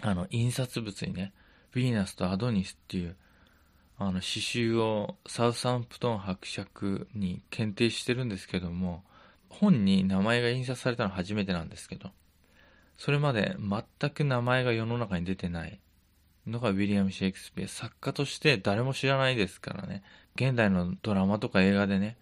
[0.00, 1.32] あの、印刷物にね、
[1.74, 3.16] ヴィーナスとアドニスっていう、
[3.98, 9.04] あの、詩集をサウサンプトン伯爵に検定してるんですけども、
[9.48, 12.10] 本に名前が印刷されたのは初めてなんですけど、
[12.96, 15.80] それまで全く名前が世の中に出てない
[16.46, 17.68] のがウィリアム・シェイクスピア。
[17.68, 20.02] 作家として誰も知らないですからね。
[20.36, 22.16] 現代のドラマとか映画でね、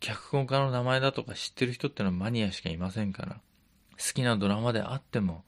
[0.00, 3.40] 脚本家の名前だとか知ってる人ってのはマニアしかいませんから。
[3.98, 5.44] 好きなドラマであっても、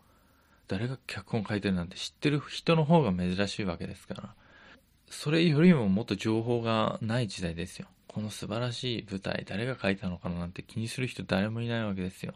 [0.70, 4.34] 誰が脚本書いてるなんて知ってる人の方が珍しいわけですから。
[5.08, 7.88] それよりももっと情報がない時代ですよ。
[8.06, 12.34] この素晴らしい舞台、誰が書いたのかななんて気にする人誰もいないわけですよ。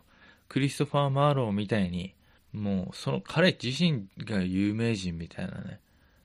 [0.48, 2.16] クリストファー・マーローみたいに、
[2.52, 5.78] もうその彼自身が有名人みたいなね、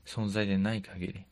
[0.08, 1.26] 存在でない限り。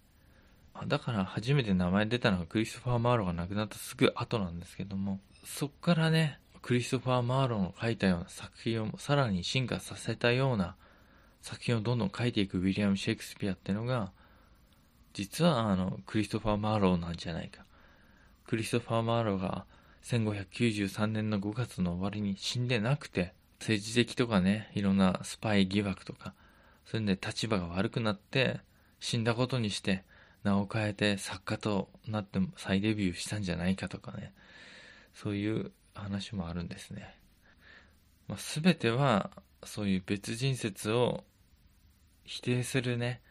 [0.86, 10.76] だから初めて名前出たのがクリストファー・マーローが亡くなったすぐ後なんですけども、そっからね、クリストファー・マーローの書いたような作品をさらに進化させたような
[11.42, 14.12] 作品をどんどん書いていくウィリアム・シェイクスピアっていうのが、
[15.14, 17.64] 実はあの、クリストファー・マーローなんじゃないか。
[18.46, 19.64] クリストファー・マーローが
[20.04, 26.34] 1593年の5月の終わりに死んでなくて、政治的とかね、いろんなスパイ疑惑とか、
[26.84, 28.60] それで立場が悪くなって、
[29.00, 30.04] 死んだことにして、
[30.44, 34.34] 名を変えて作家となって再デビューしたんじゃないかとかね、
[35.14, 37.18] そういう話もあるんですね。
[38.28, 39.32] まあ、全ては、
[39.64, 41.24] そういう別人説を
[42.24, 43.22] 否定するね、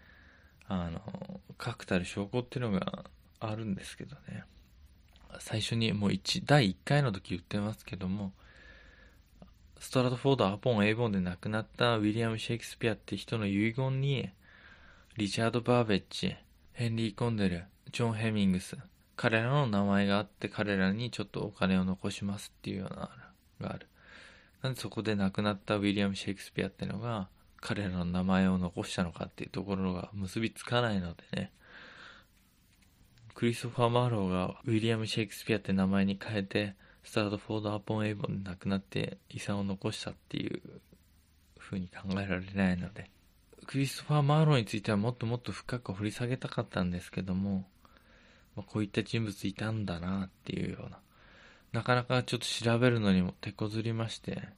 [0.68, 3.04] あの、確たる証拠っていうのが
[3.40, 4.44] あるんですけどね。
[5.38, 8.32] 最初にもう1、第1回の時言ってますけども、
[9.78, 14.30] ストラトフォード・アポン・エイボンで亡くなったウィリアム・シェイクスピアって人の遺言に、
[15.16, 16.34] リチャード・バーベッジ、
[16.72, 18.76] ヘンリー・コンデル、ジョン・ヘミングス、
[19.16, 23.10] 彼らの名前があって彼らにちょっとお金を残しますっていうような
[23.60, 23.88] がある。
[24.62, 27.28] なんでそこで亡くなったウィリアム・シェイクスピアっていうのが
[27.60, 31.52] 彼らの名前を残したのかっていうところが結びつかないのでね。
[33.34, 36.74] クリストファー・マーローがウィリアム・シェイクスピアって名前に変えて
[37.04, 40.60] スタートフォード・アポン・エイボンで亡くなって遺産を残したっていう
[41.58, 43.10] 風に考えられないので、
[43.66, 47.68] クリストファー・マーローについてはもっともっと深く掘り下げたかったんですけども、
[48.56, 50.98] まあ、こういった人物いたんだなっていうような、
[51.72, 54.48] なかなかちょっと調べるのにも手こずりまして、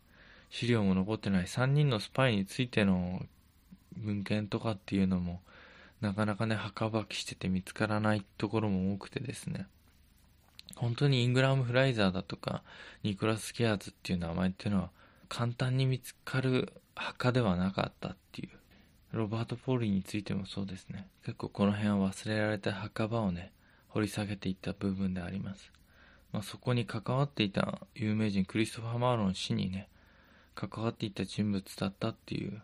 [0.50, 3.22] 資料も残ってない3人のスパイについての
[3.96, 5.40] 文献とかっていうのも、
[6.00, 9.66] なかなかね、墓場きしてて見つからないところも多くてですね。
[10.76, 12.62] 本当にイングラム・フライザーだとか、
[13.02, 14.90] ニコラス・ケアーズっていう名前っていうのは、
[15.28, 18.50] 簡単に見つかる墓ではなかったっていう。
[19.12, 21.08] ロバート・ポーリーについてもそうですね。
[21.24, 23.52] 結構この辺は忘れられた墓場をね、
[23.88, 25.72] 掘り下げていった部分であります。
[26.32, 29.88] まあ、そこに関わっていた有名人クリストファー・マーロン氏にね、
[30.54, 32.60] 関わっていた人物だったっていう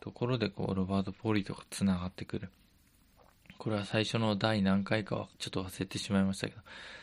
[0.00, 2.50] ところでこう、ロバート・ポーリーとか繋がってくる。
[3.58, 6.60] これは最初の第何回かはちょっと忘れてしまいましたけど、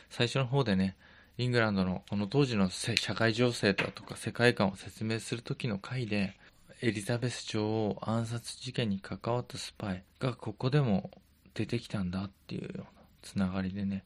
[0.10, 0.96] 最初の方でね、
[1.38, 6.36] イングランドのこの当時の社会情勢だとか世界観を説明する時の回で、
[6.82, 11.12] エリザベス女王暗殺事件に関わったスパイがここでも
[11.54, 12.84] 出てきたんだっていうような
[13.22, 14.04] つながりでね、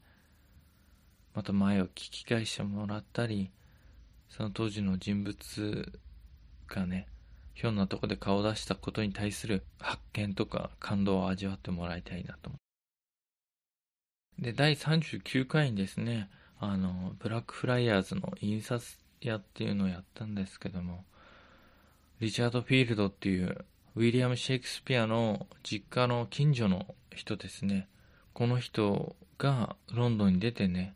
[1.33, 3.51] また前を聞き返してもらったり、
[4.29, 5.99] その当時の人物
[6.67, 7.07] がね、
[7.53, 12.57] ひょんなとこで顔を出したことに対する発見とか感動を味わってもらいたいなと思
[14.39, 21.05] で、第39回にですね、あの、ブラックフライヤーズの印刷屋っていうのをやったんですけども、
[22.19, 27.87] リチャード・フィールドっていうウィリアム・シェイクスピアの実家の近所の人ですね。
[28.33, 30.95] この人がロンドンに出てね、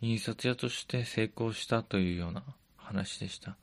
[0.00, 2.44] 印刷屋として成功したというような
[2.76, 3.56] 話でした。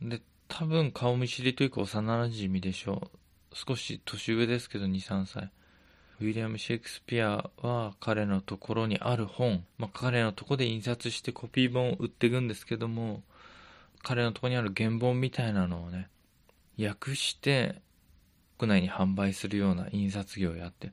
[0.00, 3.18] で、多分顔見知りというか幼馴染でしょう。
[3.52, 5.50] 少し年上ですけど2、3歳。
[6.20, 13.22] ウィリアム・シェイクスピアは彼のところにある本、まあ、彼のとこで印刷してコピー本を売っていくんですけども、
[14.02, 16.08] 彼のとこにある原本みたいなのをね、
[16.78, 17.80] 訳して
[18.58, 20.92] 国内に販売するような印刷業をやって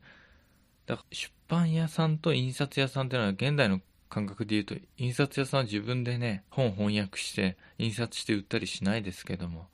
[0.88, 9.68] だから出版屋さんと印刷屋さんっていうのは現代の感覚で言うと印刷屋さんは自分でね本翻訳して印刷して売ったりしないですけども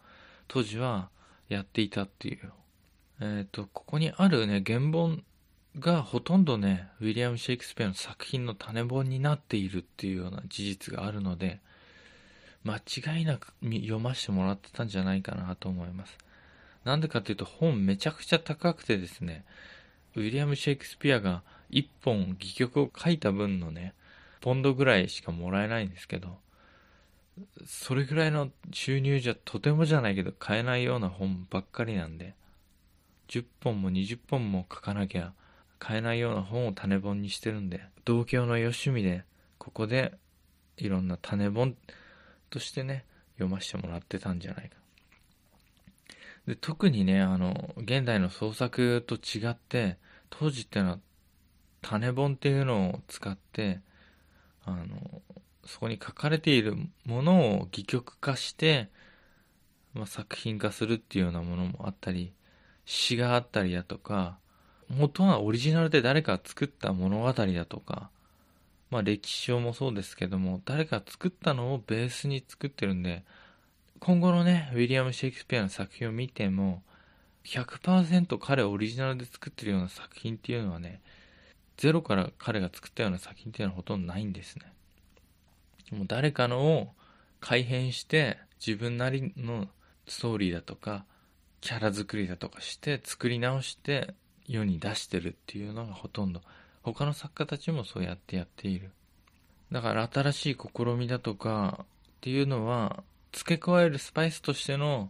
[0.48, 1.10] 当時は
[1.50, 2.52] やっていたっていう。
[3.22, 5.24] え、ー、とここにあるね原本
[5.80, 11.60] がほとんどねウィリアム・シェイクスピアの作品の種本になっているっていうような事実があるので
[12.64, 16.18] 間違いなく読ませてもらってたんじゃないかなと思います。
[16.86, 19.46] なんでかっていうと本めちゃくちゃ高くてですね
[20.16, 23.94] ウィリアム・シェイクスピアが1本戯曲を書いた分のね
[24.42, 26.38] ポンドぐらいしかもらえないんですけど
[27.66, 32.36] それぐらいの収入じゃとてもじゃないけど買えないような本ばっかりなんで
[33.30, 35.34] 10本も20本も書かなきゃ
[35.84, 39.26] 買えないような本を種本にしてるんで、同郷のよしみで、
[39.58, 40.14] ここで
[40.78, 41.76] いろんな種本
[42.50, 44.78] としてね、読ませてもらってたんじゃないか。
[46.48, 49.98] で特にね、あの、現代の創作と違って、
[50.36, 51.00] 当時っていうのは
[51.84, 53.82] 種本っていうのを使って、
[54.66, 55.22] あの、
[55.64, 58.90] そこに書かれているものを戯曲化して、
[59.94, 62.34] まあ、作品化するっていうようなものもあったり、
[62.86, 64.40] 詩があったりだとか、
[64.90, 68.10] 元はオリジナルで誰か作った物語だとか、
[68.90, 73.24] まあ歴史書もそうですけども、誰か作ったのをベースに作ってるんで、
[74.00, 76.82] 今後のね、ウィリアム・シェイクスピアの作品を見ても、
[77.46, 81.02] 100%彼オリジナルで作ってるような作品っていうのはね、
[81.78, 84.74] ゼロから彼が作ったような作品っていうのはほとんどないんですね。
[85.92, 86.94] もう誰かのを
[87.40, 89.68] 改変して自分なりの
[90.08, 91.06] ストーリーだとか
[91.62, 94.14] キャラ作りだとかして作り直して
[94.48, 96.42] 世に出してるっていうのがほとんど
[96.82, 98.92] 他の作家たちもそうやってやっている
[99.72, 101.86] だから新しい試みだとかっ
[102.22, 105.10] ていうのは付け加えるスパイスとしての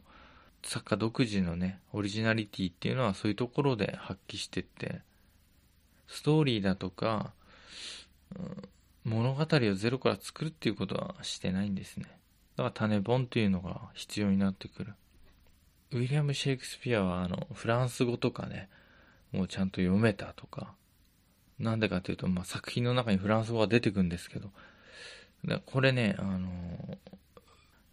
[0.63, 5.01] 作家独自のねオリジナリティっていうのはそういうところで発揮してって
[6.07, 7.33] ストーリーだとか、
[8.35, 8.69] うん、
[9.03, 12.05] 物語をゼロから作るっていうことはしてないんですね。
[12.55, 14.93] だから種本っていうのが必要になってくる。
[15.91, 18.69] ウィリアム・シェイクスピアはあのフランス語とかね
[19.33, 20.75] もうちゃんと読めたとか、
[21.59, 24.51] なんでかというと、まあ、作品の中にフランス語が出てくるんですけど、
[25.65, 26.97] これね、あの、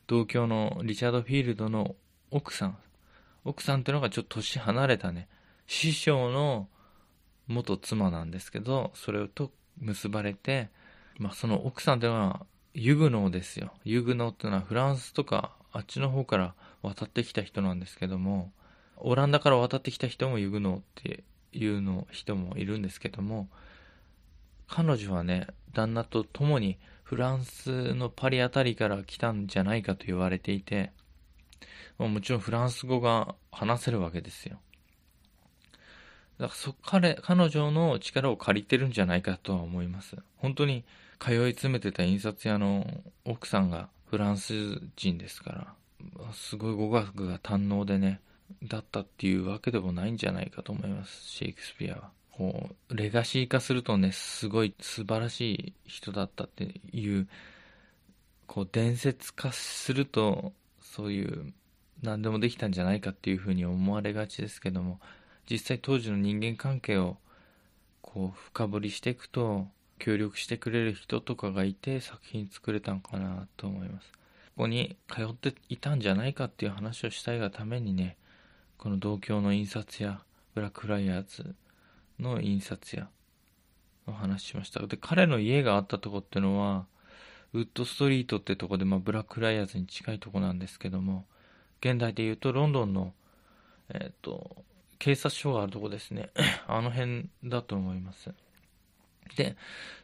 [0.07, 1.97] 同郷のリチャード・フィールドの
[2.31, 2.79] 奥さん、
[3.45, 5.29] 奥さんっていうのがちょっと年離れたね、
[5.67, 6.69] 師匠の
[7.47, 10.71] 元妻なんですけど、それと結ばれて、
[11.19, 13.73] まあ、その奥さんっていうのはユグノーですよ。
[13.85, 18.53] ユグノーっていうのはフランスとかあっちの方から渡ってきた人なんですけども、
[19.03, 23.49] オランダから渡ってきた人もユグノーっていうの人もいるんですけども
[24.69, 30.93] 彼女はね旦那と共にフランスのパリあたりから来たんじゃないかと言われていて
[32.09, 34.59] もちろんフランス語が話せるわけですよ。
[36.39, 40.17] だからそ彼彼女の力を借りてるんじゃないかとは思います。
[40.37, 40.85] 本当に
[41.19, 42.87] 通い詰めてた印刷屋の
[43.25, 48.21] 奥さんがフランス人ですからすごい語学が堪能でね
[48.63, 52.11] だったっていうわけでもないんじゃないかと思います、シェイクスピアは。
[52.33, 57.29] こう、レガシー化するとね、すごい素晴らしい人だったっていう、
[58.47, 61.53] こう、伝説化すると、そういう、
[62.03, 65.01] 何でもできたんじゃないかっていうふうに思われがちですけども、
[65.51, 67.17] 実際当時の人間関係を、
[68.01, 69.67] こう、深掘りしていくと、
[69.99, 74.11] 協力してくれる人とかがいて作品作れたんかなと思います。
[74.57, 78.17] ここに通っていたんじゃないかっていう話をしたいがためにね、
[78.81, 80.23] この同郷の印刷屋
[80.55, 81.55] ブラックフライヤーズ
[82.19, 83.09] の印刷屋
[84.07, 86.87] の話しましたで彼の家があったとこってのは
[87.53, 91.27] ウッドストリートってとこで、まあ、ブラックフライヤーズに近いとこなんですけども
[91.81, 93.13] 現代で言うとロンドンの
[93.89, 94.65] えっ、ー、と
[94.99, 96.31] 警察署があるとこですね。
[96.67, 98.33] あの辺だと思います。
[99.37, 99.57] で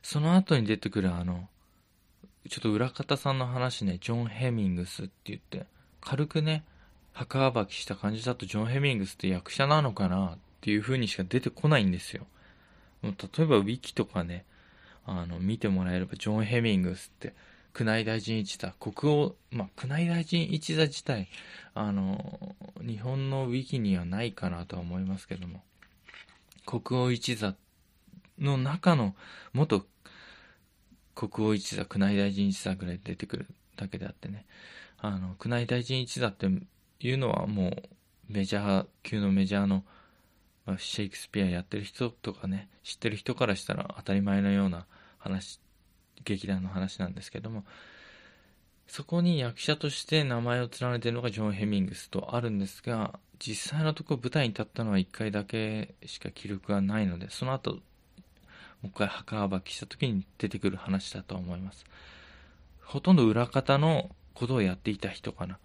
[0.03, 1.49] その後に出てくるあの
[2.49, 3.99] ちょっと裏方さんの話ね。
[4.01, 5.67] ジョン・ヘミングスって言って
[6.01, 6.65] 軽くね
[7.13, 12.27] 墓暴きした感じだとジョン・ヘミングスって役者なのかなっていう風にしか出てこないんですよ。
[13.03, 13.11] 例
[13.45, 14.45] えばウィキとかね、
[15.05, 17.35] あの、見てもらえればジョン・ヘミングスって、
[17.79, 21.29] 宮内大臣一座、国王、まあ、宮内大臣一座自体、
[21.75, 25.63] あの、日本のウィキにはないかなとは思いますけども、
[26.65, 27.55] 国王一座
[28.39, 29.15] の中の
[29.53, 29.85] 元
[31.15, 33.47] 国王一座、宮内大臣一座ぐらい出てくる
[33.77, 34.47] だけであってね、
[34.99, 36.47] あの、宮内大臣一座って
[37.01, 37.83] いうのはもう
[38.29, 39.85] メジャー級のメジャーの
[40.79, 44.87] シェイクスピアやってる人とかね知ってる人からしたら当たり前のような
[45.19, 45.61] 話
[46.25, 47.65] 劇団の話なんですけども
[48.89, 57.79] そこに役者として名前を連ねているのがジョン・ヘミングスとあるんですが実際のところ舞台に立ったのは1回だけしか記録がないので、その後、も
[58.85, 61.85] う一回墓暴きした時に出てくる話だと思います。
[62.83, 65.59] ほとんど裏方のことをやっていた人かな。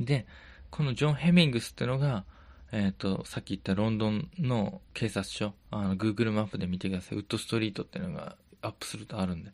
[0.00, 0.26] で、
[0.70, 2.24] このジョン・ヘミングスっていうのが、
[2.72, 7.18] えっ、ー、と、さっき言ったロンドンの警察署、あの、Google マップで見てください。
[7.18, 9.50] ウッドストリートっていうのがアップするとあるんで、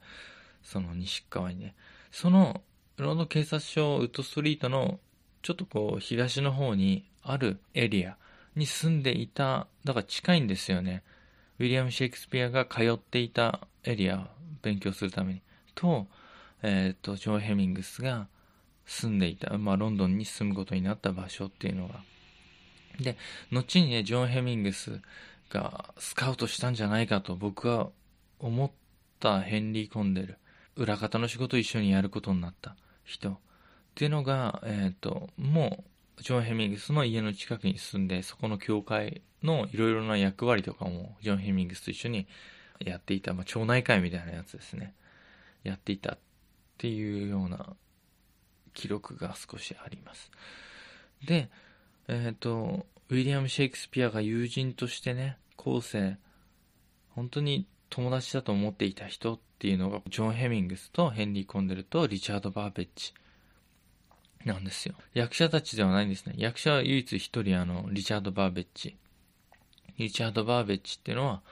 [0.62, 1.74] その西側にね。
[2.10, 2.62] その、
[2.96, 5.00] ロンドン警察署、ウッドストリートの、
[5.42, 8.16] ちょっとこう、東の方にあるエリア
[8.56, 11.02] に住んでいた、だから近いんですよね。
[11.58, 14.28] ウィリアム・シェイクスピアが通っていたエリア
[14.62, 15.42] 勉強するために。
[15.74, 16.06] と、
[16.62, 18.28] えっ、ー、と、ジョー・ヘミングスが
[18.86, 22.02] 住んでいた、まあ、ロンドンに住むことになった場所っていうのが。
[22.98, 23.16] で、
[23.50, 25.00] 後にね、ジョン・ヘミングス
[25.48, 27.90] がスカウトしたんじゃないかと僕は
[28.38, 28.70] 思っ
[29.20, 30.38] たヘンリー・コンデル。
[30.76, 33.30] 裏方の仕事を一緒にやることになった人。
[33.30, 33.34] っ
[33.94, 35.84] ていうのが、えっ、ー、と、も
[36.18, 42.26] う、ジョン・ヘミングスの家の近くに住んで、そこの教会のいろいろな役割とかも、ジョン・ヘミングスと一緒に
[42.78, 44.94] やっていた、まあ、町内会みたいなやつですね。
[45.64, 46.18] やっていたっ
[46.78, 47.74] ていうような
[48.72, 50.30] 記録が少しあります。
[51.24, 51.50] で、
[52.08, 56.16] えっ、ー、と、ウィリアム・シェイクスピアが友人としてね、後世、
[57.10, 63.12] 本当に友達だと思っていた人っていうのが、ジョン・ヘミングスとヘンリー・コンデルとリチャード・バーベッジ
[64.44, 64.94] なんですよ。
[65.12, 66.34] 役者たちではないんですね。
[66.38, 68.96] 役者は唯一一人、あの、リチャード・バーベッジ。
[69.98, 71.42] リチャード・バーベッジっていうのは、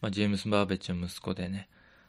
[0.00, 1.68] まあ、ジェームス・バーベッジの息子でね、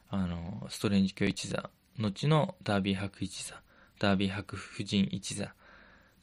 [0.09, 3.61] あの、ストレンジ教一座後のダービー博一座、
[3.99, 5.53] ダービー博夫人一座、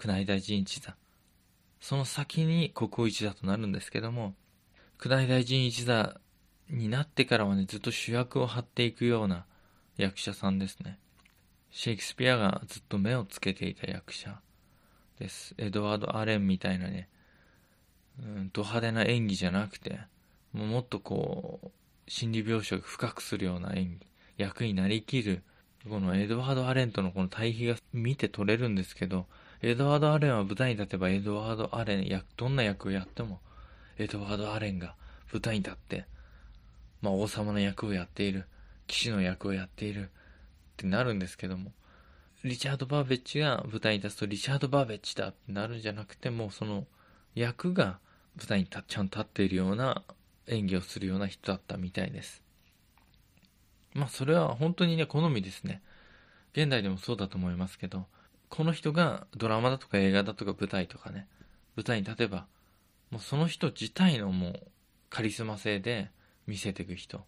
[0.05, 0.97] 宮内大臣一座、
[1.80, 4.34] その先に国王一座となるんですけども、
[5.03, 6.20] 宮内大臣一座
[6.71, 9.45] になってからはね、ずっと主役を張っていくような
[9.97, 10.99] 役者さんですね。
[11.71, 14.41] シェイクスピアがずっと目をつけていた役者
[15.19, 15.55] です。
[15.59, 17.09] エドワード・アレンみたいなね、
[18.23, 20.01] うん、ド派手な演技じゃなくて、
[20.53, 21.71] もうもっとこう、
[22.11, 24.07] 心理描写を深くするような演技、
[24.39, 25.43] 役になりきる
[25.89, 29.27] このエドワード・アレンとのこの対比が見て取れるんですけど、
[29.62, 33.41] エドワード・アレンは舞台に立てばエドワード・アレン、やどんな役をやっても、
[33.99, 34.95] エドワード・アレンが
[35.33, 36.07] 舞台に立って、
[37.01, 38.46] まあ王様の役をやっている、
[38.86, 40.09] 騎士の役をやっているっ
[40.76, 41.72] てなるんですけども、
[42.44, 46.86] リチャード・バーベッジが舞台に立つとリチャード・バーベッジだってなるんじゃなくてもう、その
[47.34, 47.99] 役が
[48.36, 50.03] 舞台にちゃんと立っているような
[50.46, 52.42] 演技をするような人だったみたいです。
[53.94, 55.82] まあそれは本当にね、好みですね。
[56.53, 58.07] 現代でもそうだと思いますけど、
[58.49, 61.26] この人がドラマだとか映画だとか舞台とかね、
[61.76, 62.46] 舞台に立てば、
[63.11, 64.61] もうその人自体のもう
[65.11, 66.11] カリスマ性で
[66.49, 67.20] 見せていく人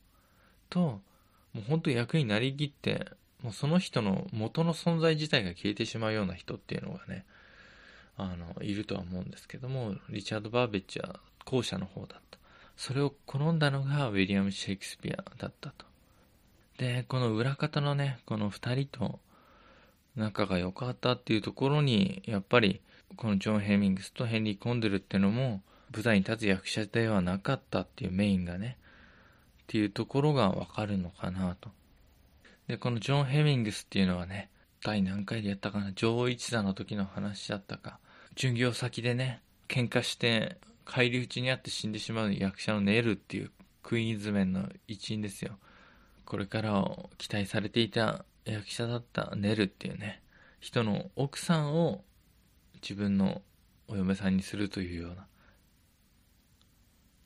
[0.71, 1.03] と、も
[1.57, 3.07] う本当役になりきって、
[3.43, 7.25] もうその人の元の存在自体が消えてしまうような人っていうのがね、
[8.17, 12.39] あの、いるとは思うんですけども、リチャード・バーベッジは後者の方だった。
[12.77, 15.87] それを好んだのがウィリアム・シェイクスピアだったと。
[16.79, 19.21] で、この裏方のね、この二人と
[20.17, 22.81] 仲が良かったっていうところに、やっぱり、
[23.17, 25.63] このジョン・ヘミングスとヘンリー・コンデルっていうのも、
[25.93, 28.79] 舞台に立つ役者ではなかったっていうメインがね、
[29.71, 31.71] っていうところがわかるのかなと。
[32.67, 34.51] で、このジョン・ヘミングスっていうのはね、
[34.83, 38.01] 第何回でやったかな、女王一座の時の話だったか、
[38.35, 43.53] 巡業先でね、喧嘩して、返り討ちにあって死んでしまう役者のネルっていう
[43.85, 45.57] クイーンズメンの一員ですよ。
[46.25, 50.21] これからを期待されていた役者だったネルっていうね、
[50.59, 52.03] 人の奥さんを
[52.83, 53.41] 自分の
[53.87, 55.29] お嫁さんにするというような。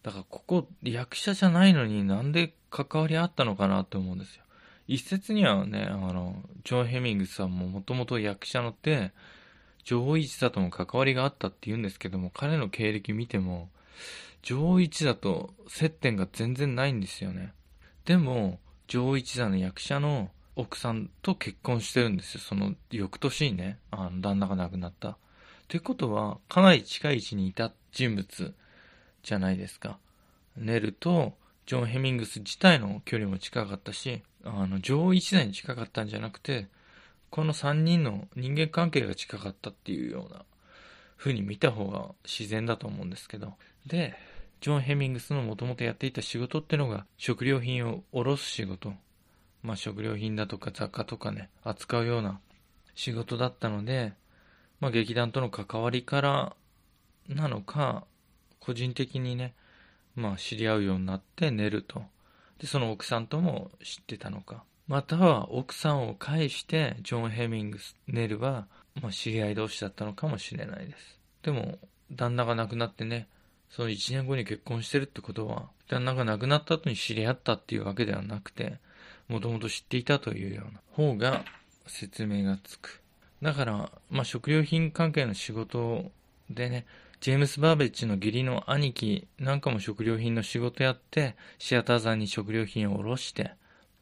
[0.05, 4.45] だからここ役者じゃないのになんで関わりあったのかなって思うんですよ。
[4.87, 9.13] 一説にはね、あの、ジョン・ヘミングスさんももともと役者のって、
[9.83, 13.71] 女王一座とも関わりがあったって言うんですけども、彼の経歴見ても、
[14.43, 17.55] 女王一座と接点が全然ないんですよね。
[18.05, 22.41] でも、上一座の役者の奥さんと結婚してるんですよ。
[22.41, 25.17] その翌年にね、あの旦那が亡くなった。
[25.69, 28.55] ということは、かなり近い位置にいた人物
[29.25, 29.99] じゃないですか。
[30.57, 31.33] ネルと
[31.67, 36.69] ジョン・ヘミングス自体の距離も近かったし、あの、上一座に近かったんじゃなくて、
[37.31, 40.45] この3人の人間関係が近かったっていうような
[41.17, 43.55] 風に見た方が自然だと思うんですけど。
[43.87, 44.15] で、
[44.61, 48.93] ジョン・ヘミングスのもともとやっていた仕事ってのが食料品を卸す仕事。
[49.63, 52.41] まあ食料品だとか雑貨とかね、扱うような
[52.95, 54.13] 仕事だったので、
[54.81, 56.57] まあ劇団との関わりから
[57.29, 58.05] なのか、
[58.65, 59.55] 個人的にね、
[60.15, 62.03] まあ知り合うようになって寝ると。
[62.59, 64.65] で、その奥さんとも知ってたのか。
[64.87, 68.67] または奥さんを介してジョン・ヘミングス、ネルは、
[69.01, 71.19] まあ、知り合い同士だったのかもしれないです。
[71.43, 71.79] でも、
[72.13, 73.29] 旦那が亡くなってね、
[73.71, 78.79] その1年後に結婚してるってことは、旦那が亡くなった後に知り合ったっていうわけではなくて、
[79.29, 81.45] もともと知っていたというような方が
[81.87, 83.01] 説明がつく。
[83.43, 86.11] だから、まあ、食料品関係の仕事
[86.51, 86.87] でね、
[87.21, 93.53] ジェームス・バーベッジの義理の兄貴なんかも食料品の仕事やって、シアター山に食料品を卸して、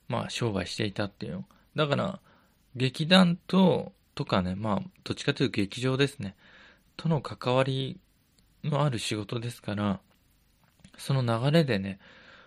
[0.08, 1.44] まあ、商売していたっていう。
[1.76, 2.20] だから、
[2.74, 6.34] 劇団と、とかね、まあ、どっちかというと劇場ですね、
[6.96, 7.98] との関わり
[8.64, 10.00] のある仕事ですから、
[10.98, 11.98] その流れでね、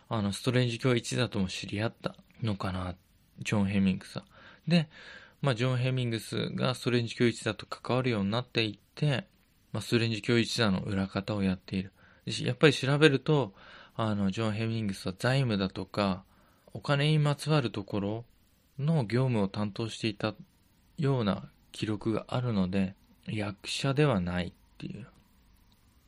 [0.10, 2.96] あの、ストレンジ教一座とも知り合ったのかな、
[3.40, 4.26] ジョン・ヘミングスは。
[4.68, 4.88] で、
[5.42, 9.28] まあ、ジョン・ヘミングスがストレンジ教一座と関わるようになっていって、
[9.76, 11.92] まあ、ストレンジ教一座の裏方をやっている。
[12.26, 13.54] やっぱり調べると、
[13.98, 16.24] あの、ジョン・ヘミングスは財務だとか、
[16.74, 18.26] お金にまつわるところ
[18.80, 20.34] の業務を担当していた
[20.98, 22.96] ような記録があるので、
[23.28, 25.08] 役者ではないっていう。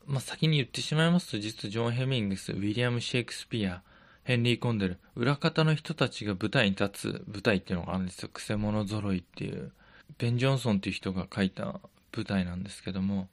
[0.05, 3.81] まあ、先に言ってしまいますと、実はジョン・ヘミングス、ウィリアム・シェイクスピア、
[4.23, 8.29] ヘンリー・コンデル、裏方の人たちが舞台に立つ舞台っていうのがあるんですよ。
[8.29, 9.73] くせ者揃いっていう。
[10.19, 11.81] ベン・ジョンソンっていう人が書いた
[12.15, 13.27] 舞台なんですけども、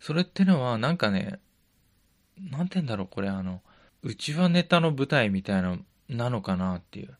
[0.00, 1.40] それってのはなんかね、
[2.50, 3.62] なんて言うんだろう、これあの、
[4.02, 5.78] うちはネタの舞台みたいな、
[6.08, 7.16] なのかなっていう。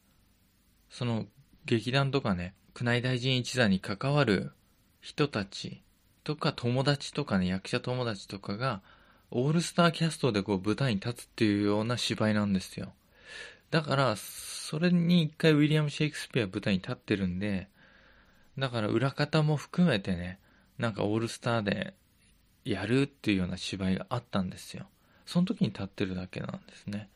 [0.90, 1.26] その、
[1.64, 4.52] 劇団とかね、宮内大臣一座に関わる
[5.00, 5.82] 人たち
[6.24, 8.82] とか友達とかね、役者友達とかが、
[9.30, 12.94] オールスターキャストでこう舞台に立つっていうような芝居なんですよ。
[13.70, 17.68] だから、それに一回ウィリアム・シェイクスピア舞台に立ってるんで、
[18.56, 20.38] だから裏方も含めてね、
[20.78, 21.94] なんかオールスターで
[22.68, 24.86] やるっていうような芝居があったんですよ。
[25.24, 27.08] その時に立ってるだけなんですね。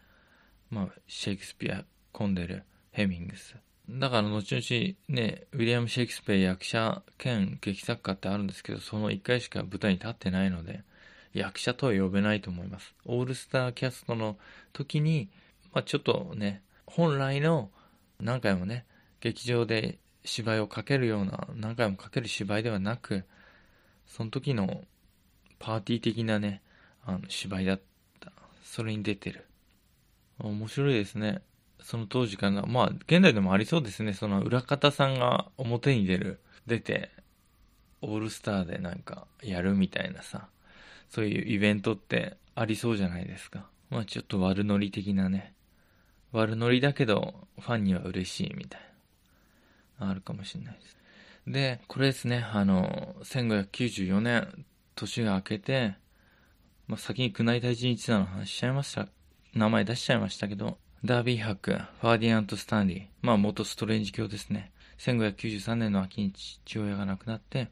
[0.70, 3.54] まあ、シェイクスピア、コンデル、ヘミングス。
[3.90, 10.84] だから後々ね、ウィリアム・シェイクスピア役者兼劇作家ってあるんですけど、その1回しか舞台に立ってないので、
[11.34, 12.94] 役者とは呼べないと思います。
[13.04, 14.38] オールスターキャストの
[14.72, 15.28] 時に、
[15.74, 17.70] まあちょっとね、本来の
[18.20, 18.86] 何回もね、
[19.20, 23.24] 劇場で芝居をかけるような、何回もかける芝居ではなく、
[24.06, 24.84] その時の
[25.62, 26.60] パーティー的なね、
[27.06, 27.80] あの芝居だっ
[28.18, 28.32] た。
[28.64, 29.46] それに出てる。
[30.40, 31.40] 面白いですね。
[31.80, 34.12] その当時から、まあ、現代でもありそうですね。
[34.12, 37.10] その裏方さんが表に出る、出て、
[38.00, 40.48] オールスターでなんかやるみたいなさ、
[41.08, 43.68] そういうイベントってありそうじゃないですか。
[43.88, 45.54] まあちょっと悪ノリ的なね。
[46.32, 48.80] 悪ノリだけど、ファンには嬉しいみたい
[50.00, 50.10] な。
[50.10, 50.96] あるかもしれないです。
[51.46, 54.64] で、これですね、あの、1594年、
[55.02, 55.94] 年が明けて、
[56.86, 59.08] まあ、先に宮内大臣一座の話しちゃいました。
[59.54, 64.70] 名前出しちゃいましたけど、ダービー博、ファーディアント・スタンリー、まあ元ストレンジ教ですね。
[64.98, 67.68] 1593年の秋に父親が亡くなって、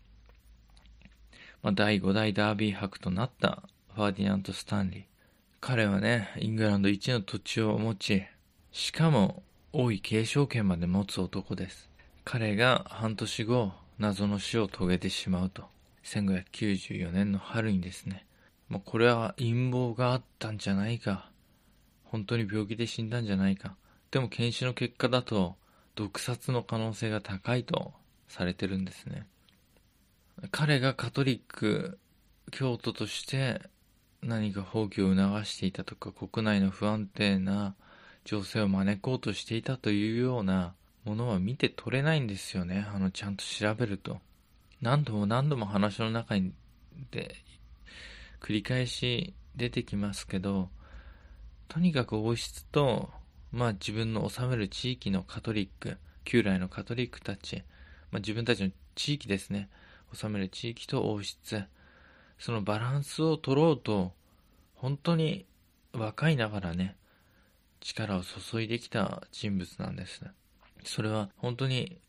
[1.62, 3.62] まあ、第5代ダービー博となった
[3.94, 5.02] ファーディアント・スタンリー。
[5.60, 8.24] 彼はね、イングランド一の土地を持ち、
[8.72, 11.90] しかも王位継承権まで持つ男です。
[12.24, 15.68] 彼が半年後、謎の死を遂げてしまうと。
[16.10, 18.26] 1594年の春にですね。
[18.68, 21.30] まあ、これは陰謀があったんじゃないか。
[22.04, 23.76] 本当に病気で死んだんじゃないか。
[24.10, 25.56] でも検視の結果だと、
[25.94, 27.92] 毒殺の可能性が高いと
[28.26, 29.26] されてるんですね。
[30.50, 31.98] 彼がカトリック
[32.50, 33.60] 教徒として
[34.22, 37.76] 何か放棄を促していたとか、国内の不安定な
[38.24, 42.86] 情勢を招こうとしていたというようなものは見て取れないんですよね。
[42.92, 44.20] あの、ちゃんと調べると。
[44.80, 46.52] 何度も何度も話の中に
[47.10, 47.34] で
[48.40, 50.70] 繰り返し出てきますけど、
[51.68, 53.10] とにかく王室と、
[53.52, 57.62] まあ自分の治める地域のカトリック、旧来のカトリックたち、
[58.10, 59.68] まあ自分たちの地域ですね、
[60.14, 61.64] 治める地域と王室、
[62.38, 64.12] そのバランスを取ろうと、
[64.74, 65.46] 本当に
[65.92, 66.96] 若いながらね、
[67.80, 70.24] 力を注いできた人物なんです。
[70.84, 72.00] それは本当に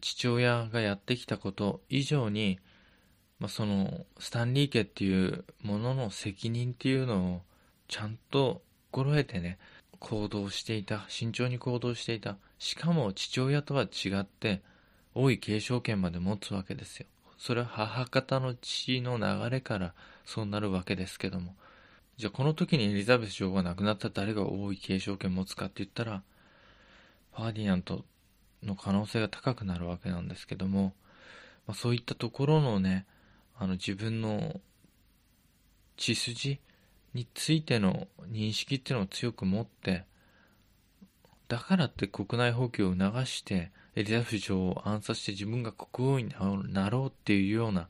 [0.00, 2.58] 父親がやってきたこと以上に、
[3.38, 7.40] まあ、そのスタンリー家っていうものの責任っていうのを
[7.88, 9.58] ちゃんと心得てね、
[9.98, 12.36] 行動していた、慎重に行動していた。
[12.58, 14.62] しかも父親とは違って、
[15.14, 17.06] 王位継承権まで持つわけですよ。
[17.38, 19.94] それは母方の血の流れから
[20.24, 21.54] そうなるわけですけども。
[22.16, 26.22] じゃあこの時にエリザベス女王が亡くなった誰が王位継承権持つかって言ったら、
[27.34, 28.04] ファーディナント
[28.62, 30.94] の可能性が高くなるわけなんですけども、
[31.66, 33.06] まあ、そういったところのね、
[33.56, 34.60] あの自分の
[35.96, 36.60] 血筋
[37.14, 40.04] についての認識っていうのを強く持って、
[41.48, 46.32] だからって国内放棄を促して、エリザベス女王を暗殺して自分が国王に
[46.72, 47.88] なろうっていうような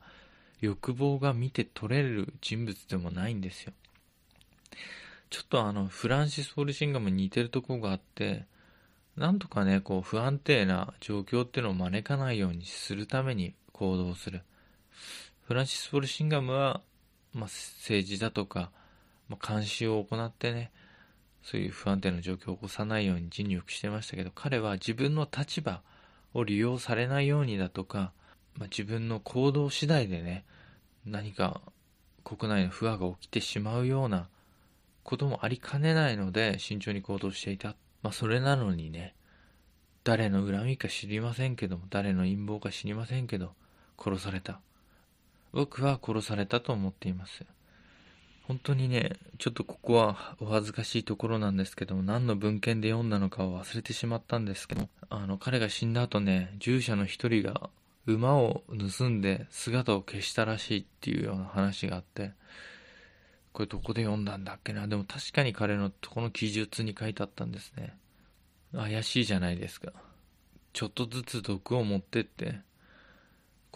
[0.59, 3.73] 欲望が見て取れる人物でもないんですよ。
[5.29, 8.45] ちょっとあの、フランシス・フォルシンガムに似てるとこがあって、
[9.21, 14.41] なんとかね、こう、不安定な状況っていうのを招かないようにするために行動する。
[15.43, 16.81] フランシス・フォルシンガムは、
[17.31, 18.71] まあ、政治だとか、
[19.29, 20.71] まあ、監視を行ってね、
[21.43, 25.83] そういう不安定な状況を起こさないように尽力してましたけど、彼は自分の立場
[26.33, 28.13] を利用されないようにだとか、
[28.57, 30.45] まあ、自分の行動次第でね、
[31.05, 31.61] 何か
[32.23, 34.29] 国内の不和が起きてしまうような
[35.03, 37.75] こともありかねないので慎重に行動していた。
[38.03, 39.15] まあそれなのにね、
[40.03, 43.53] 誰の恨みか知りませんけども、誰の陰謀か知りませんけど、
[43.99, 44.59] 殺された。
[45.53, 47.45] 僕は殺されたと思っています。
[48.47, 57.69] 本当にね、ちょっとここはお恥ずかしいところなんですけども、何の文献で読んだのかを忘れてしまったんですけど、あの、彼が死んだ後ね、従者の一人が
[58.07, 58.63] 馬を
[58.97, 62.31] 盗んで姿を消したらしいっていうような話があって、
[63.53, 64.87] これどこで読んだんだっけな？
[64.87, 67.97] でも確かに彼のこの記述に書いてあったんですね。
[68.73, 69.91] 怪しいじゃないですか。
[70.73, 72.61] ちょっとずつ毒を持ってって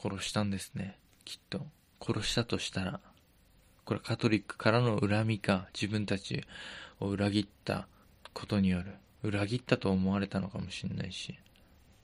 [0.01, 0.97] 殺したんですね。
[1.25, 1.65] きっと。
[2.01, 2.99] 殺したとしたら。
[3.83, 6.43] これカトリックからの恨みか、自分たち
[6.99, 7.87] を裏切った
[8.33, 8.93] ことによる。
[9.23, 11.37] 裏切ったと思われたのかもしれないし。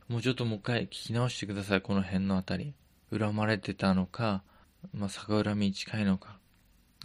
[0.09, 2.73] もうちょっともう一回聞き直してください、この辺のあたり。
[3.17, 4.43] 恨まれてたのか、
[4.93, 6.37] まあ、逆恨みに近いのか。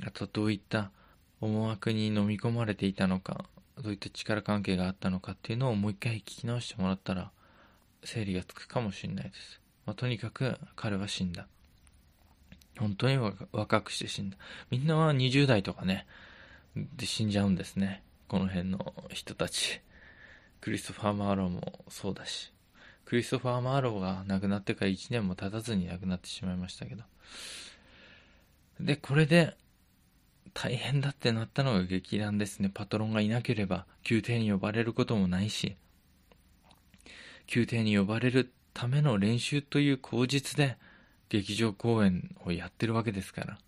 [0.04, 0.90] あとどういった
[1.40, 3.44] 思惑に飲み込まれていたのか、
[3.82, 7.30] どういった力関係があったのかっていうのをもう一回聞き直してもらったら、
[8.04, 9.60] 整理がつくかもしれないです。
[9.84, 11.46] まあ、とにかく彼は死んだ。
[12.78, 13.18] 本当に
[13.52, 14.36] 若くして死んだ。
[14.70, 16.06] みんなは20代とかね、
[16.74, 18.02] で死んじゃうんですね。
[18.28, 19.80] この辺の人たち。
[20.60, 22.52] クリストファー・マーローもそうだし。
[23.04, 27.04] クリストファー・マーローが亡くなってから1年も経たずに亡くなってしまいましたけど。
[28.80, 29.56] で、これで、
[30.58, 32.70] 大変だってなったのが劇団ですね。
[32.72, 35.76] パトロンがいなければ宮廷に呼ばれることもないし、
[37.54, 40.78] 宮廷に呼ばれるための練習という口実で
[41.28, 43.58] 劇場公演をやってるわけですから、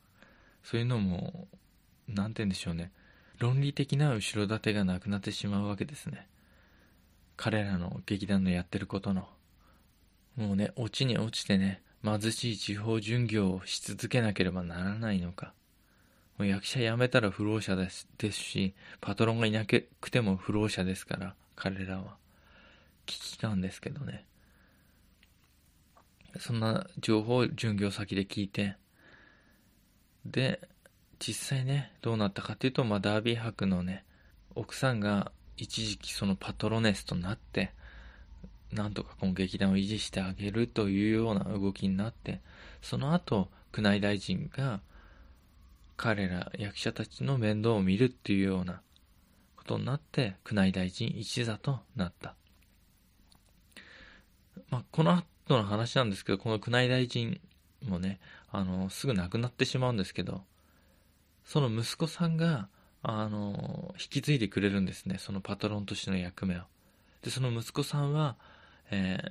[0.65, 1.47] そういうのも、
[2.09, 2.91] なんて言うんでしょうね。
[3.39, 6.27] 論理的な後ろ盾がなくなってしまうわけですね。
[7.37, 9.29] 彼らの劇団のやってることの。
[10.37, 15.53] もうね、落ちに落ちてね、貧しい地方巡業をし続けなければならないのか。
[16.39, 22.17] もう役者辞めたら不老者ですですし、パトロンがいなくても不老者ですから、彼らは。
[23.07, 24.25] 危機感ですけどね。
[26.39, 28.77] そんな情報を巡業先で聞いて、
[30.25, 30.61] で、
[31.19, 34.05] 実際ね、どうなったかっていうと、まあ、ダービー博のね、
[34.55, 37.73] 奥さんが一時期そのパトロネスとなって、
[38.71, 42.41] なんとかこの劇団を維持してあげるというような動きになって、
[42.83, 44.81] その後、宮内大臣が
[45.99, 48.81] 彼ら役者たちの面倒を見るっていうような
[49.57, 52.37] ことになって宮内大臣一座となった。
[54.71, 55.25] まあ、この後
[55.57, 57.41] の話なんですけど、この宮内大臣
[57.85, 58.21] もね、
[58.53, 60.45] あの、すぐ亡くなってしまうんですけど、
[61.45, 62.69] その息子さんが、
[63.03, 66.61] あの、引き継いでくれるんですね、そのパトロンとしての役目を。
[67.23, 68.37] で、その息子さんは、
[68.93, 69.31] えー、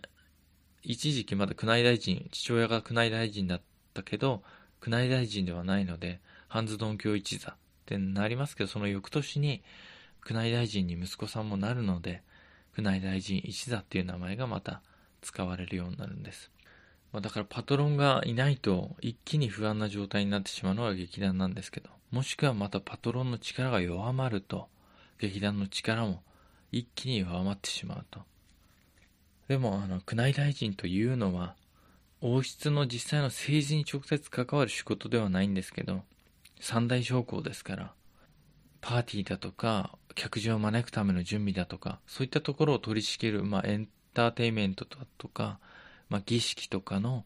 [0.83, 3.61] 一時期まだ宮内大臣、父親が宮内大臣だっ
[3.93, 4.43] たけど、
[4.85, 9.63] 宮内大臣ではないので、半ズドン教一座ってなりますけど、その翌年に
[10.29, 12.21] 宮内大臣に息子さんもなるので、
[12.77, 14.81] 宮内大臣一座っていう名前がまた
[15.21, 16.51] 使われるようになるんです。
[17.11, 24.67] まあ、だからパトロンがいないと一気に不安な状態になってしまうのが劇団なんですけど、もしくはまたパトロンの力が弱まると、
[25.19, 26.21] 劇団の力も
[26.71, 28.21] 一気に弱まってしまうと。
[29.47, 31.55] でも、あの、宮内大臣というのは、
[32.19, 36.03] 王室の実際の政治に直接関わる仕事ではないんですけど、
[36.59, 37.93] 三大将校ですから、
[38.81, 45.59] パーティーだとか、客人を招くための準備だとか、そういったところを取り仕切る、まあ、エンターテインメントだとか、
[46.09, 47.25] まあ、儀式とかの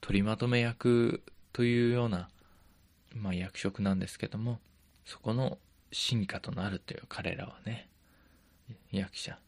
[0.00, 2.28] 取りまとめ役というような、
[3.14, 4.58] まあ、役職なんですけども、
[5.04, 5.58] そこの
[5.92, 7.88] 進化となるという彼らはね、
[8.90, 9.38] 役者。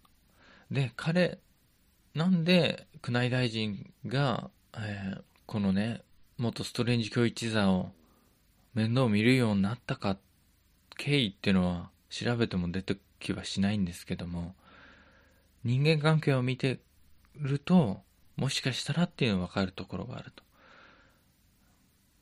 [0.71, 1.39] で、彼、
[2.15, 6.03] なんで宮内大臣が、えー、このね、
[6.39, 7.91] 元ストレンジ教一座を
[8.77, 10.19] 面倒を見るようになったか、
[10.99, 14.55] 経緯っていうのは調べても出てきはしないんですけども、
[15.65, 16.79] 人間関係を見て
[17.37, 18.03] ると、
[18.37, 20.45] もしかしたらっていうのがわかるところがあると。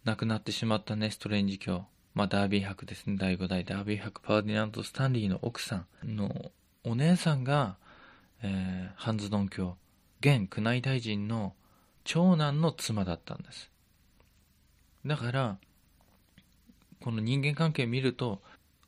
[0.05, 1.87] 亡くなってしまったね、ストレンジ教。
[2.15, 6.53] まあ、ダービー博ですね、第5代ダービー博パーディナント・スタンリーの奥さんの
[6.85, 7.79] お姉さんが、
[8.45, 9.77] えー、ハンズドン教、
[10.21, 11.55] 現宮内大臣の
[12.05, 13.73] 長男の妻だったんです。
[15.05, 15.59] だから
[17.05, 18.41] この人間関係見ると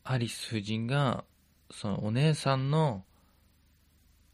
[0.03, 1.23] アリス夫人が
[1.69, 3.03] そのお姉さんの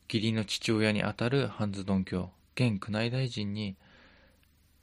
[0.08, 3.76] 義理の父親にあたるハンズドン教現宮内大臣に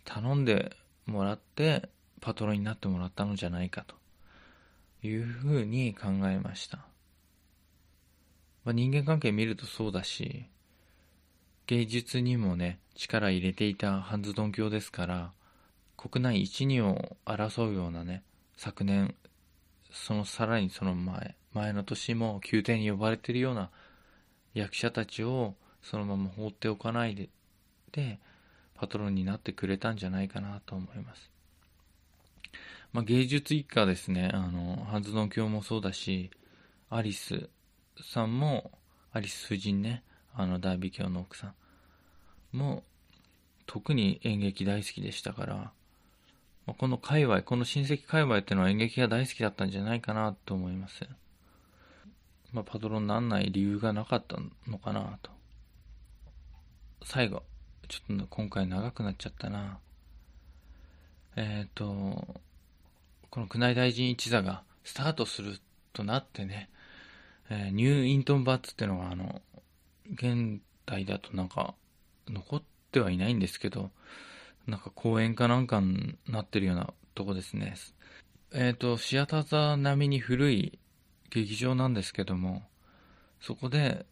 [0.04, 0.76] 頼んで
[1.06, 1.88] もらって
[2.20, 3.96] パトロンになってもらったのじゃないかと
[5.02, 6.76] いうふうに考えました、
[8.66, 10.44] まあ、人間関係見るとそうだし
[11.68, 15.32] 芸術にもね力入れていたハンズドン教ですから
[15.96, 18.24] 国内一二を争うようなね
[18.62, 19.14] 昨年
[19.90, 23.70] そのさらにその前前の年も宮廷に呼ばれてるような
[24.52, 27.30] 役者たちをそのまま放っておかないで
[27.92, 28.20] で
[28.74, 31.30] パトロンになってくれたんじゃないかなと思います、
[32.92, 34.30] まあ、芸術一家ですね。
[34.30, 36.30] あのハンズドン教もそうだし
[36.90, 37.48] アリス
[38.02, 38.72] さんも
[39.14, 40.02] アリス夫人ね。
[40.34, 41.54] あのダービー教の奥さ
[42.52, 42.84] んも
[43.64, 45.72] 特に演劇大好きでしたから
[46.78, 51.06] この界隈、この親戚界隈っていうのは演劇が大好きだったんじゃないかなと思います。
[52.52, 54.36] まあ、パトロンにならない理由がなかった
[54.68, 55.30] のかなと。
[57.04, 57.42] 最後、
[57.88, 59.78] ちょっと今回長くなっちゃったな。
[61.36, 62.40] えっ、ー、と、
[63.30, 65.58] この宮内大臣一座がスタートする
[65.92, 66.68] となってね、
[67.48, 69.40] えー、ニューイントンバッツっていうのが、あの、
[70.12, 71.74] 現代だとなんか
[72.28, 73.90] 残ってはいないんですけど、
[74.70, 77.74] なんか公園かなんかになってるようなとこですね。
[78.52, 80.78] えっ、ー、と、シアター座並みに古い
[81.30, 82.62] 劇場なんですけども、
[83.40, 84.06] そこで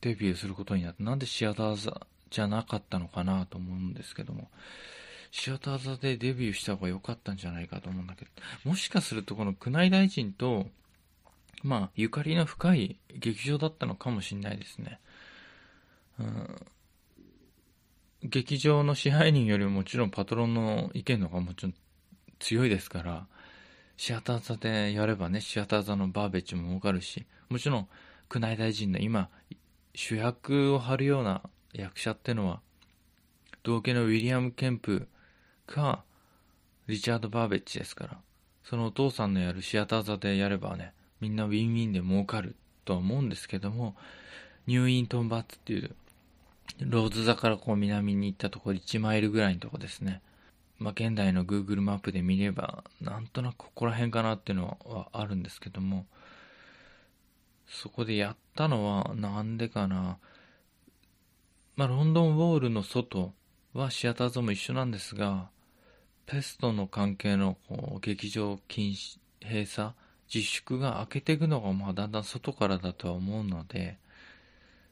[0.00, 4.48] デビューすることになって、なんでシアター座じゃなかったのかなと思うんですけども、
[5.30, 8.30] シアター座でデビューした方が良かったんじゃないかと思うんだけど、
[8.68, 10.66] もしかするとこの宮内大臣と、
[11.62, 15.00] まあ、ゆかりの深い劇場だったのかもしれないですね。
[16.20, 16.56] うん、
[18.22, 21.74] 劇場の支配人よりももちろんパトロンの意見の方がもちろん
[22.40, 23.26] 強いですから、
[23.96, 27.88] シアター座でやればね、シアター座のバーベッジも儲かるし、もちろん
[28.32, 29.28] 宮内大臣の今、
[29.94, 31.42] 主役を張るような
[31.72, 32.60] 役者ってのは、
[33.62, 35.08] 同家のウィリアム・ケンプ
[35.66, 36.04] か、
[36.88, 38.18] リチャード・バーベッジですから、
[38.64, 43.96] そのお父さんのやるシアター座でやればね、みんなウィンウィンで儲かるとは思うんですけども、
[44.66, 45.94] ニューイントンバッツっていう
[46.80, 50.22] ローズ座からこう南に行ったところ1マイルぐらいのとこですね。
[50.78, 56.06] まあ、現代の Google マップで見れば、なんとなくここら辺かなっていうのはあるんですけども、
[57.66, 60.18] そこでやったのはなんでかな。
[61.76, 63.32] まあ、ロンドンウォールの外
[63.72, 65.50] はシアターゾーンも一緒なんですが、
[66.26, 69.92] ペストの関係のこう劇場禁止、閉鎖、
[70.32, 73.98] 自粛が開けていくのがまあだんだん外からだとは思うので、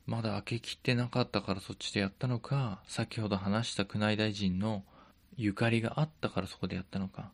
[0.07, 4.84] まだ開けきってなかったからそっちでやったのか、先ほど話した宮内大臣の
[5.36, 7.32] ゆかりがあったからそこでやったのか。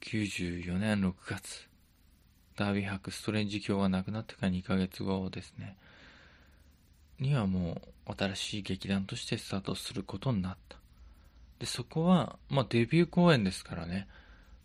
[0.00, 1.68] 94年6月、
[2.56, 5.76] ダービー博ストレンジ教が亡くなってから2ヶ月後ですね、
[7.20, 10.78] にはもう新しい劇団としてスタートすることになった。
[11.60, 14.08] で、そこは、まあデビュー公演ですからね、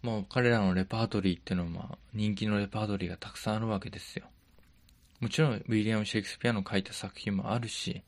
[0.02, 4.26] もう彼らのレパートリーってのは、人気のレパートリーがたくさんあるわけですよ。
[5.24, 8.04] もちろんウィリアム・シェイクスピアの書いた作品もあるし、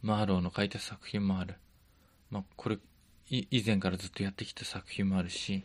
[0.00, 1.56] マーローの書いた作品もある。
[2.30, 2.78] まあ、これ、
[3.28, 5.62] 以前からずっとやってきた作品もあるし、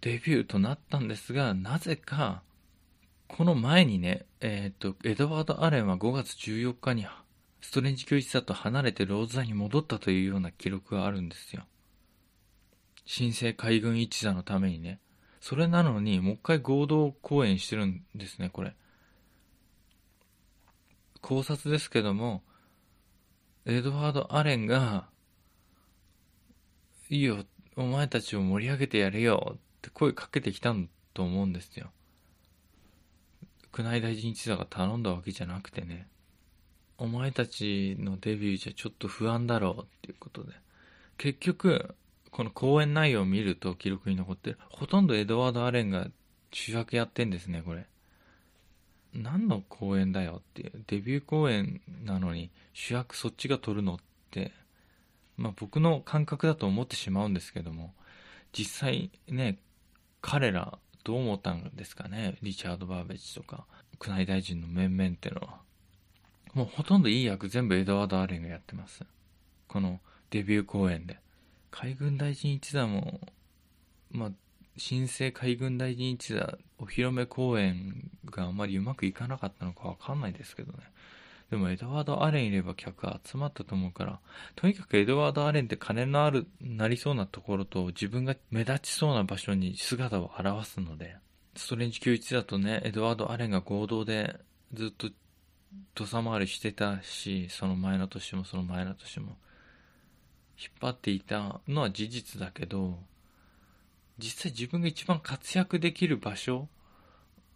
[0.00, 2.42] デビューとなったんですが、なぜか、
[3.28, 7.06] この前にね、えっ、と、エドワード・アレンは5月14日に
[7.60, 11.62] ストレンジ教一座と離れてローズ座に戻ったというような記録があるんですよ。
[13.06, 14.98] 新生海軍一座のためにね。
[15.44, 18.74] それなのに、もう一回合同公演してるんですね、これ。
[21.20, 22.42] 考察ですけども、
[23.66, 25.06] エドワード・アレンが、
[27.10, 27.44] いいよ、
[27.76, 31.92] お前たちを盛り上げてやれよって声かけてきたんと思うんですよ。
[33.76, 36.08] 宮内大臣一座が頼んだわけじゃなくてね、
[36.96, 40.54] お前たちのデビューじゃちょっと不安だろうっていうことで、
[41.18, 41.94] 結局、
[42.34, 44.58] この講演内容を見ると記録に残ってる。
[44.68, 46.08] ほとんどエドワード・アレンが
[46.50, 47.86] 主役やってんですね、これ。
[49.12, 50.72] 何の公演だよっていう。
[50.88, 53.98] デビュー公演なのに主役そっちが取るのっ
[54.32, 54.50] て、
[55.36, 57.94] まあ僕の感覚だと思ってしまうんですけども、
[58.52, 59.60] 実際ね、
[60.20, 63.64] 彼らどう思ったんですかね、リチャード・バーベッジとか、
[64.04, 65.60] 宮内大臣の面々ってのは。
[66.52, 69.04] もうほとんどいい役全部エドワード・アレンがやってます。
[69.68, 71.22] このデビュー公演で。
[71.74, 73.20] 海軍大臣一座も、
[74.12, 74.30] まあ、
[74.76, 80.78] 新生海軍大臣一座お披露目公演があまりうまくいかなかったのかわかんないですけどね。
[81.50, 84.20] でもエドワード・アレンいれば客集まったと思うから、
[84.54, 91.16] とにかくエドワード・アレンって金のある、なりそうなところと自分が目立ちそうな場所に姿を現すので、
[91.56, 94.36] ストレンジ91だとね、エドワード・アレンが合同で
[94.72, 95.08] ずっと
[95.96, 99.36] 土佐回りしてたし、その前の年もその前の年も、
[100.58, 102.98] 引っ張っていたのは事実だけど、
[104.18, 106.68] 実際自分が一番活躍できる場所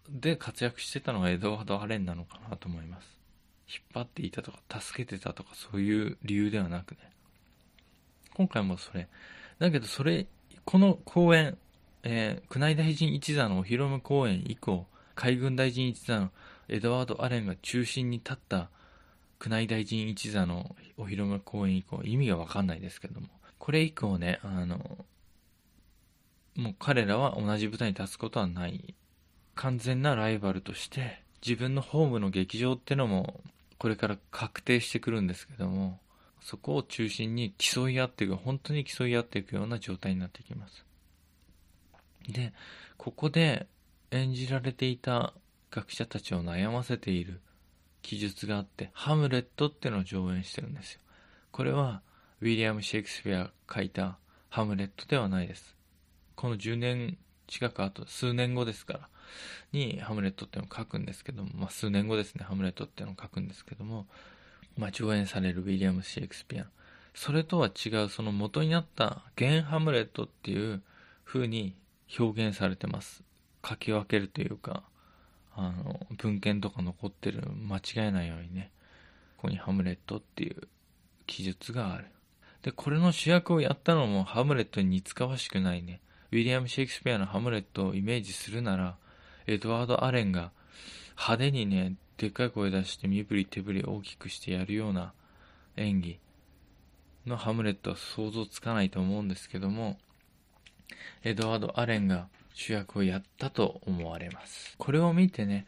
[0.09, 3.18] で活躍してたのがエドワード・アレンなのかなと思います。
[3.68, 6.99] 引っ張っていたとか、助けてたとか、そういう理由ではなくね。
[8.34, 9.09] 今回もそれ。
[9.59, 10.26] だけど、それ、
[10.64, 11.59] この公演、
[12.03, 16.30] えー、宮内大臣一座のお披露目公演以降、海軍大臣一座の
[16.68, 18.70] エドワード・アレンが中心に立った
[19.44, 23.28] 宮内大臣一座のお披露目公演以降、意味がわかんないですけども、
[23.59, 25.07] これ以降ね、あの、
[26.57, 28.94] もう彼らは同じ舞台に立つことはない。
[29.55, 33.42] 完全なライバルとして、自分のホームの劇場ってのも
[33.78, 36.01] これから確定してくるんですけども、
[36.40, 40.84] そこを中心に競い合っていく、本当に競い合っていくような状態になっていきます。
[42.28, 42.53] で、
[42.96, 43.68] ここで
[44.11, 45.32] 演じられていた
[45.70, 47.40] 学者たちを悩ませている
[48.03, 51.01] 記述があって、ハムレットっていうのを上演してるんですよ。
[51.51, 52.03] これは、
[52.40, 54.18] ウィリアム・シェイクスピアが書いた
[54.49, 55.76] ハムレットではないです。
[56.36, 57.18] この10年
[57.49, 59.09] 近く後、数年後ですから、
[59.72, 64.07] にハムレットっていうのを書くんですけども、まあ、数年後ですね、ハムレットっていうのを書くんですけども、
[64.76, 66.66] まあ、上演されるウィリアム・シェイクスピア。
[67.14, 70.82] それとは違う、その元になった原ハムレットっていう
[71.24, 71.74] 風に
[72.18, 73.24] 表現されてます。
[73.68, 74.84] 書き分けるというか、
[75.61, 78.70] あの、文献とか残ってる間違えないようにね、
[79.38, 80.68] ここにハムレットっていう
[81.26, 82.06] 記述がある。
[82.62, 86.00] で、これの主役をやったのもハムレットに似つかわしくないね。
[86.30, 88.96] ウィリアム・シェイクスピアのハムレットをイメージするなら、
[89.48, 90.52] エドワード・アレンが
[91.16, 95.12] 派手にね、でっかい声出して身振り手振り大きくしてやるような
[95.76, 96.18] 演技
[97.26, 99.98] のハムレットは想像つかないと思うんですけども、
[101.24, 102.28] エドワード・アレンが
[102.59, 104.74] 主役をやったと思われます。
[104.78, 105.64] これを見てね、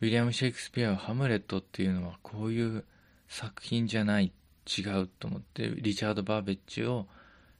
[0.00, 2.86] ウィリアム・シェイクスピアはハムレットっていうのはこういう
[3.28, 4.32] 作品じゃない、
[4.66, 7.06] 違うと思って、リチャード・バーベッジを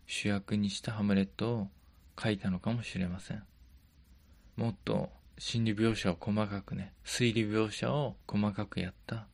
[0.07, 1.69] 主役にしたハムレットを
[2.19, 3.45] 書いたのかもしれません。
[4.57, 9.27] もっと心理描写を細かくね、推理描写を細かくやった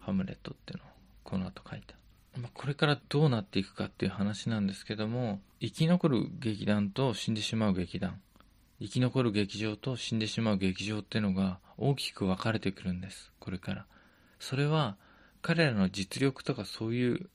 [0.00, 0.88] ハムレットっていうのを
[1.24, 1.94] この後書いた。
[2.40, 8.18] ま、これからどうなっていくかっていう話なんですけども、生き残る劇団と死んでしまう劇団、
[8.82, 13.86] 生き残る劇場と死んでしまう劇場ってのが大きく分かれてくるんです、これから。
[14.40, 14.96] それは
[15.40, 17.30] 彼らの実力とかそういう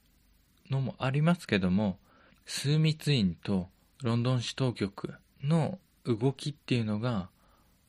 [0.70, 2.00] のもありますけども、
[2.45, 3.70] 枢密院と
[4.04, 7.30] ロンドン市当局の動きっていうのが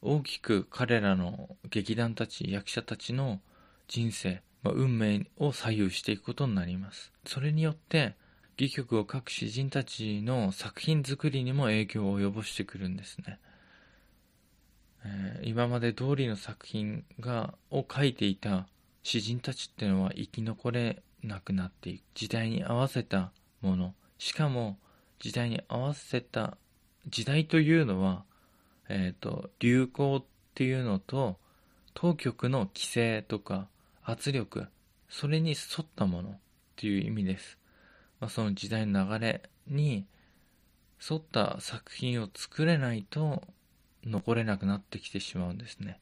[0.03, 3.41] 大きく彼らの劇団たち、役者たちの
[3.89, 7.13] 人生、まあ、運命を左右していくことになります。
[7.27, 8.15] それによって、
[8.57, 13.39] 戯曲を書く詩人たちの作品作りにも影響を及ぼしてくるんですね。
[15.05, 18.67] えー、今まで通りの作品がを書いていた
[19.03, 22.03] 詩人たちっていうのは生き残れなくなっていく。
[22.15, 23.95] 時代に合わせたもの。
[24.19, 24.79] しかも
[25.19, 26.57] 時代に合わせた
[27.09, 28.25] 時代というのは
[28.89, 30.25] えっ、ー、と、流行っ
[30.55, 31.39] ていうのと、
[31.95, 33.69] 当局の規制とか
[34.03, 34.67] 圧力、
[35.09, 36.39] それに沿ったものっ
[36.77, 37.59] ていう意味です。
[38.21, 40.07] まあ、その時代の流れに
[41.09, 43.43] 沿った作品を作れないと
[44.09, 46.01] 残れなくなってきてしまうんですね。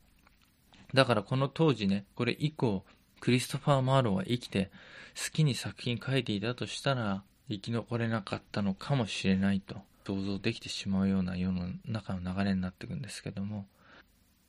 [0.95, 2.85] だからこの当時ね、これ以降、
[3.21, 4.71] クリストファー・マーローは生きて
[5.17, 9.77] 好きに作品書いていたとしたら生き残れなかったのかもしれないと。
[10.07, 13.67] 想像できてしまうような世の中の流れになっていくんですけども、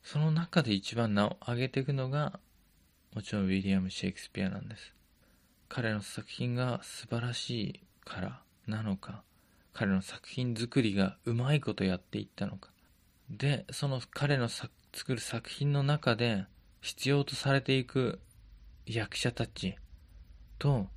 [0.04, 2.40] その中で一番名を上げていくのが、
[3.16, 4.94] もちろんウィリアム・シェイクスピアなんです。
[5.68, 9.24] 彼の作品が素晴らしいからなのか、
[9.74, 12.70] 彼の作品作りがうまいことやっていったのか。
[13.30, 14.72] で、その彼の作
[15.08, 16.46] る作品の中で
[16.82, 18.20] 必要とされていく
[18.86, 19.76] 役者たち
[20.60, 20.88] と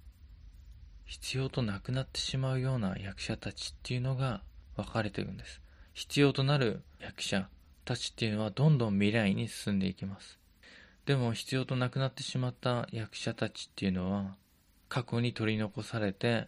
[1.06, 4.42] 必要となくなってしまうような役者たちっていうのが
[4.76, 5.60] 分かれていくんです。
[5.92, 7.48] 必要となる役者
[7.84, 10.38] たちっていうのはどんどん未来に進んでいきます。
[11.06, 14.36] でも必要となくなってしまった役者たちっていうのは
[14.88, 16.46] 過去に取り残されて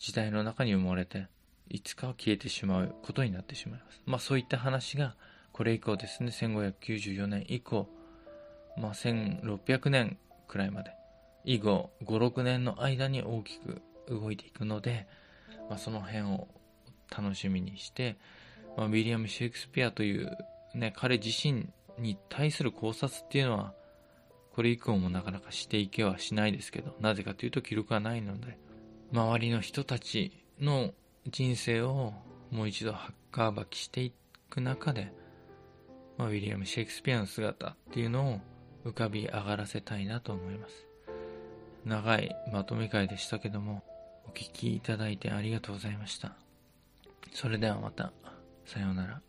[0.00, 1.28] 時代の中に埋もれて
[1.70, 4.02] いつかは消えてしまうことになってしまいます。
[4.06, 5.16] まあそういった話が
[5.52, 7.88] これ以降ですね、1594年以降、
[8.76, 10.18] まあ1600年
[10.48, 10.92] くらいまで、
[11.44, 15.06] 以後5、6年の間に大きく動いていくので、
[15.68, 16.48] まあ、その辺を
[17.16, 18.16] 楽しみにして、
[18.76, 20.36] まあ、ウィリアム・シェイクスピアという、
[20.74, 21.68] ね、彼自身
[21.98, 23.74] に対する考察っていうのは
[24.52, 28.58] これ以降もなかなかしていけはしないですけど、なぜかというと記録がないので、
[29.12, 30.92] 周りの人たちの
[31.28, 32.14] 人生を
[32.50, 34.12] もう一度ハッカーばきしてい
[34.48, 35.12] く中で、
[36.16, 38.40] まあ、ウィリアム・シェイクスピアの姿っていうのを
[38.84, 40.86] 浮かび上がらせたいなと思います。
[41.84, 43.84] 長いまとめ会でしたけども、
[44.26, 46.34] お聞きいただいてありがとうございました。
[47.32, 48.12] それではまた、
[48.64, 49.20] さようなら。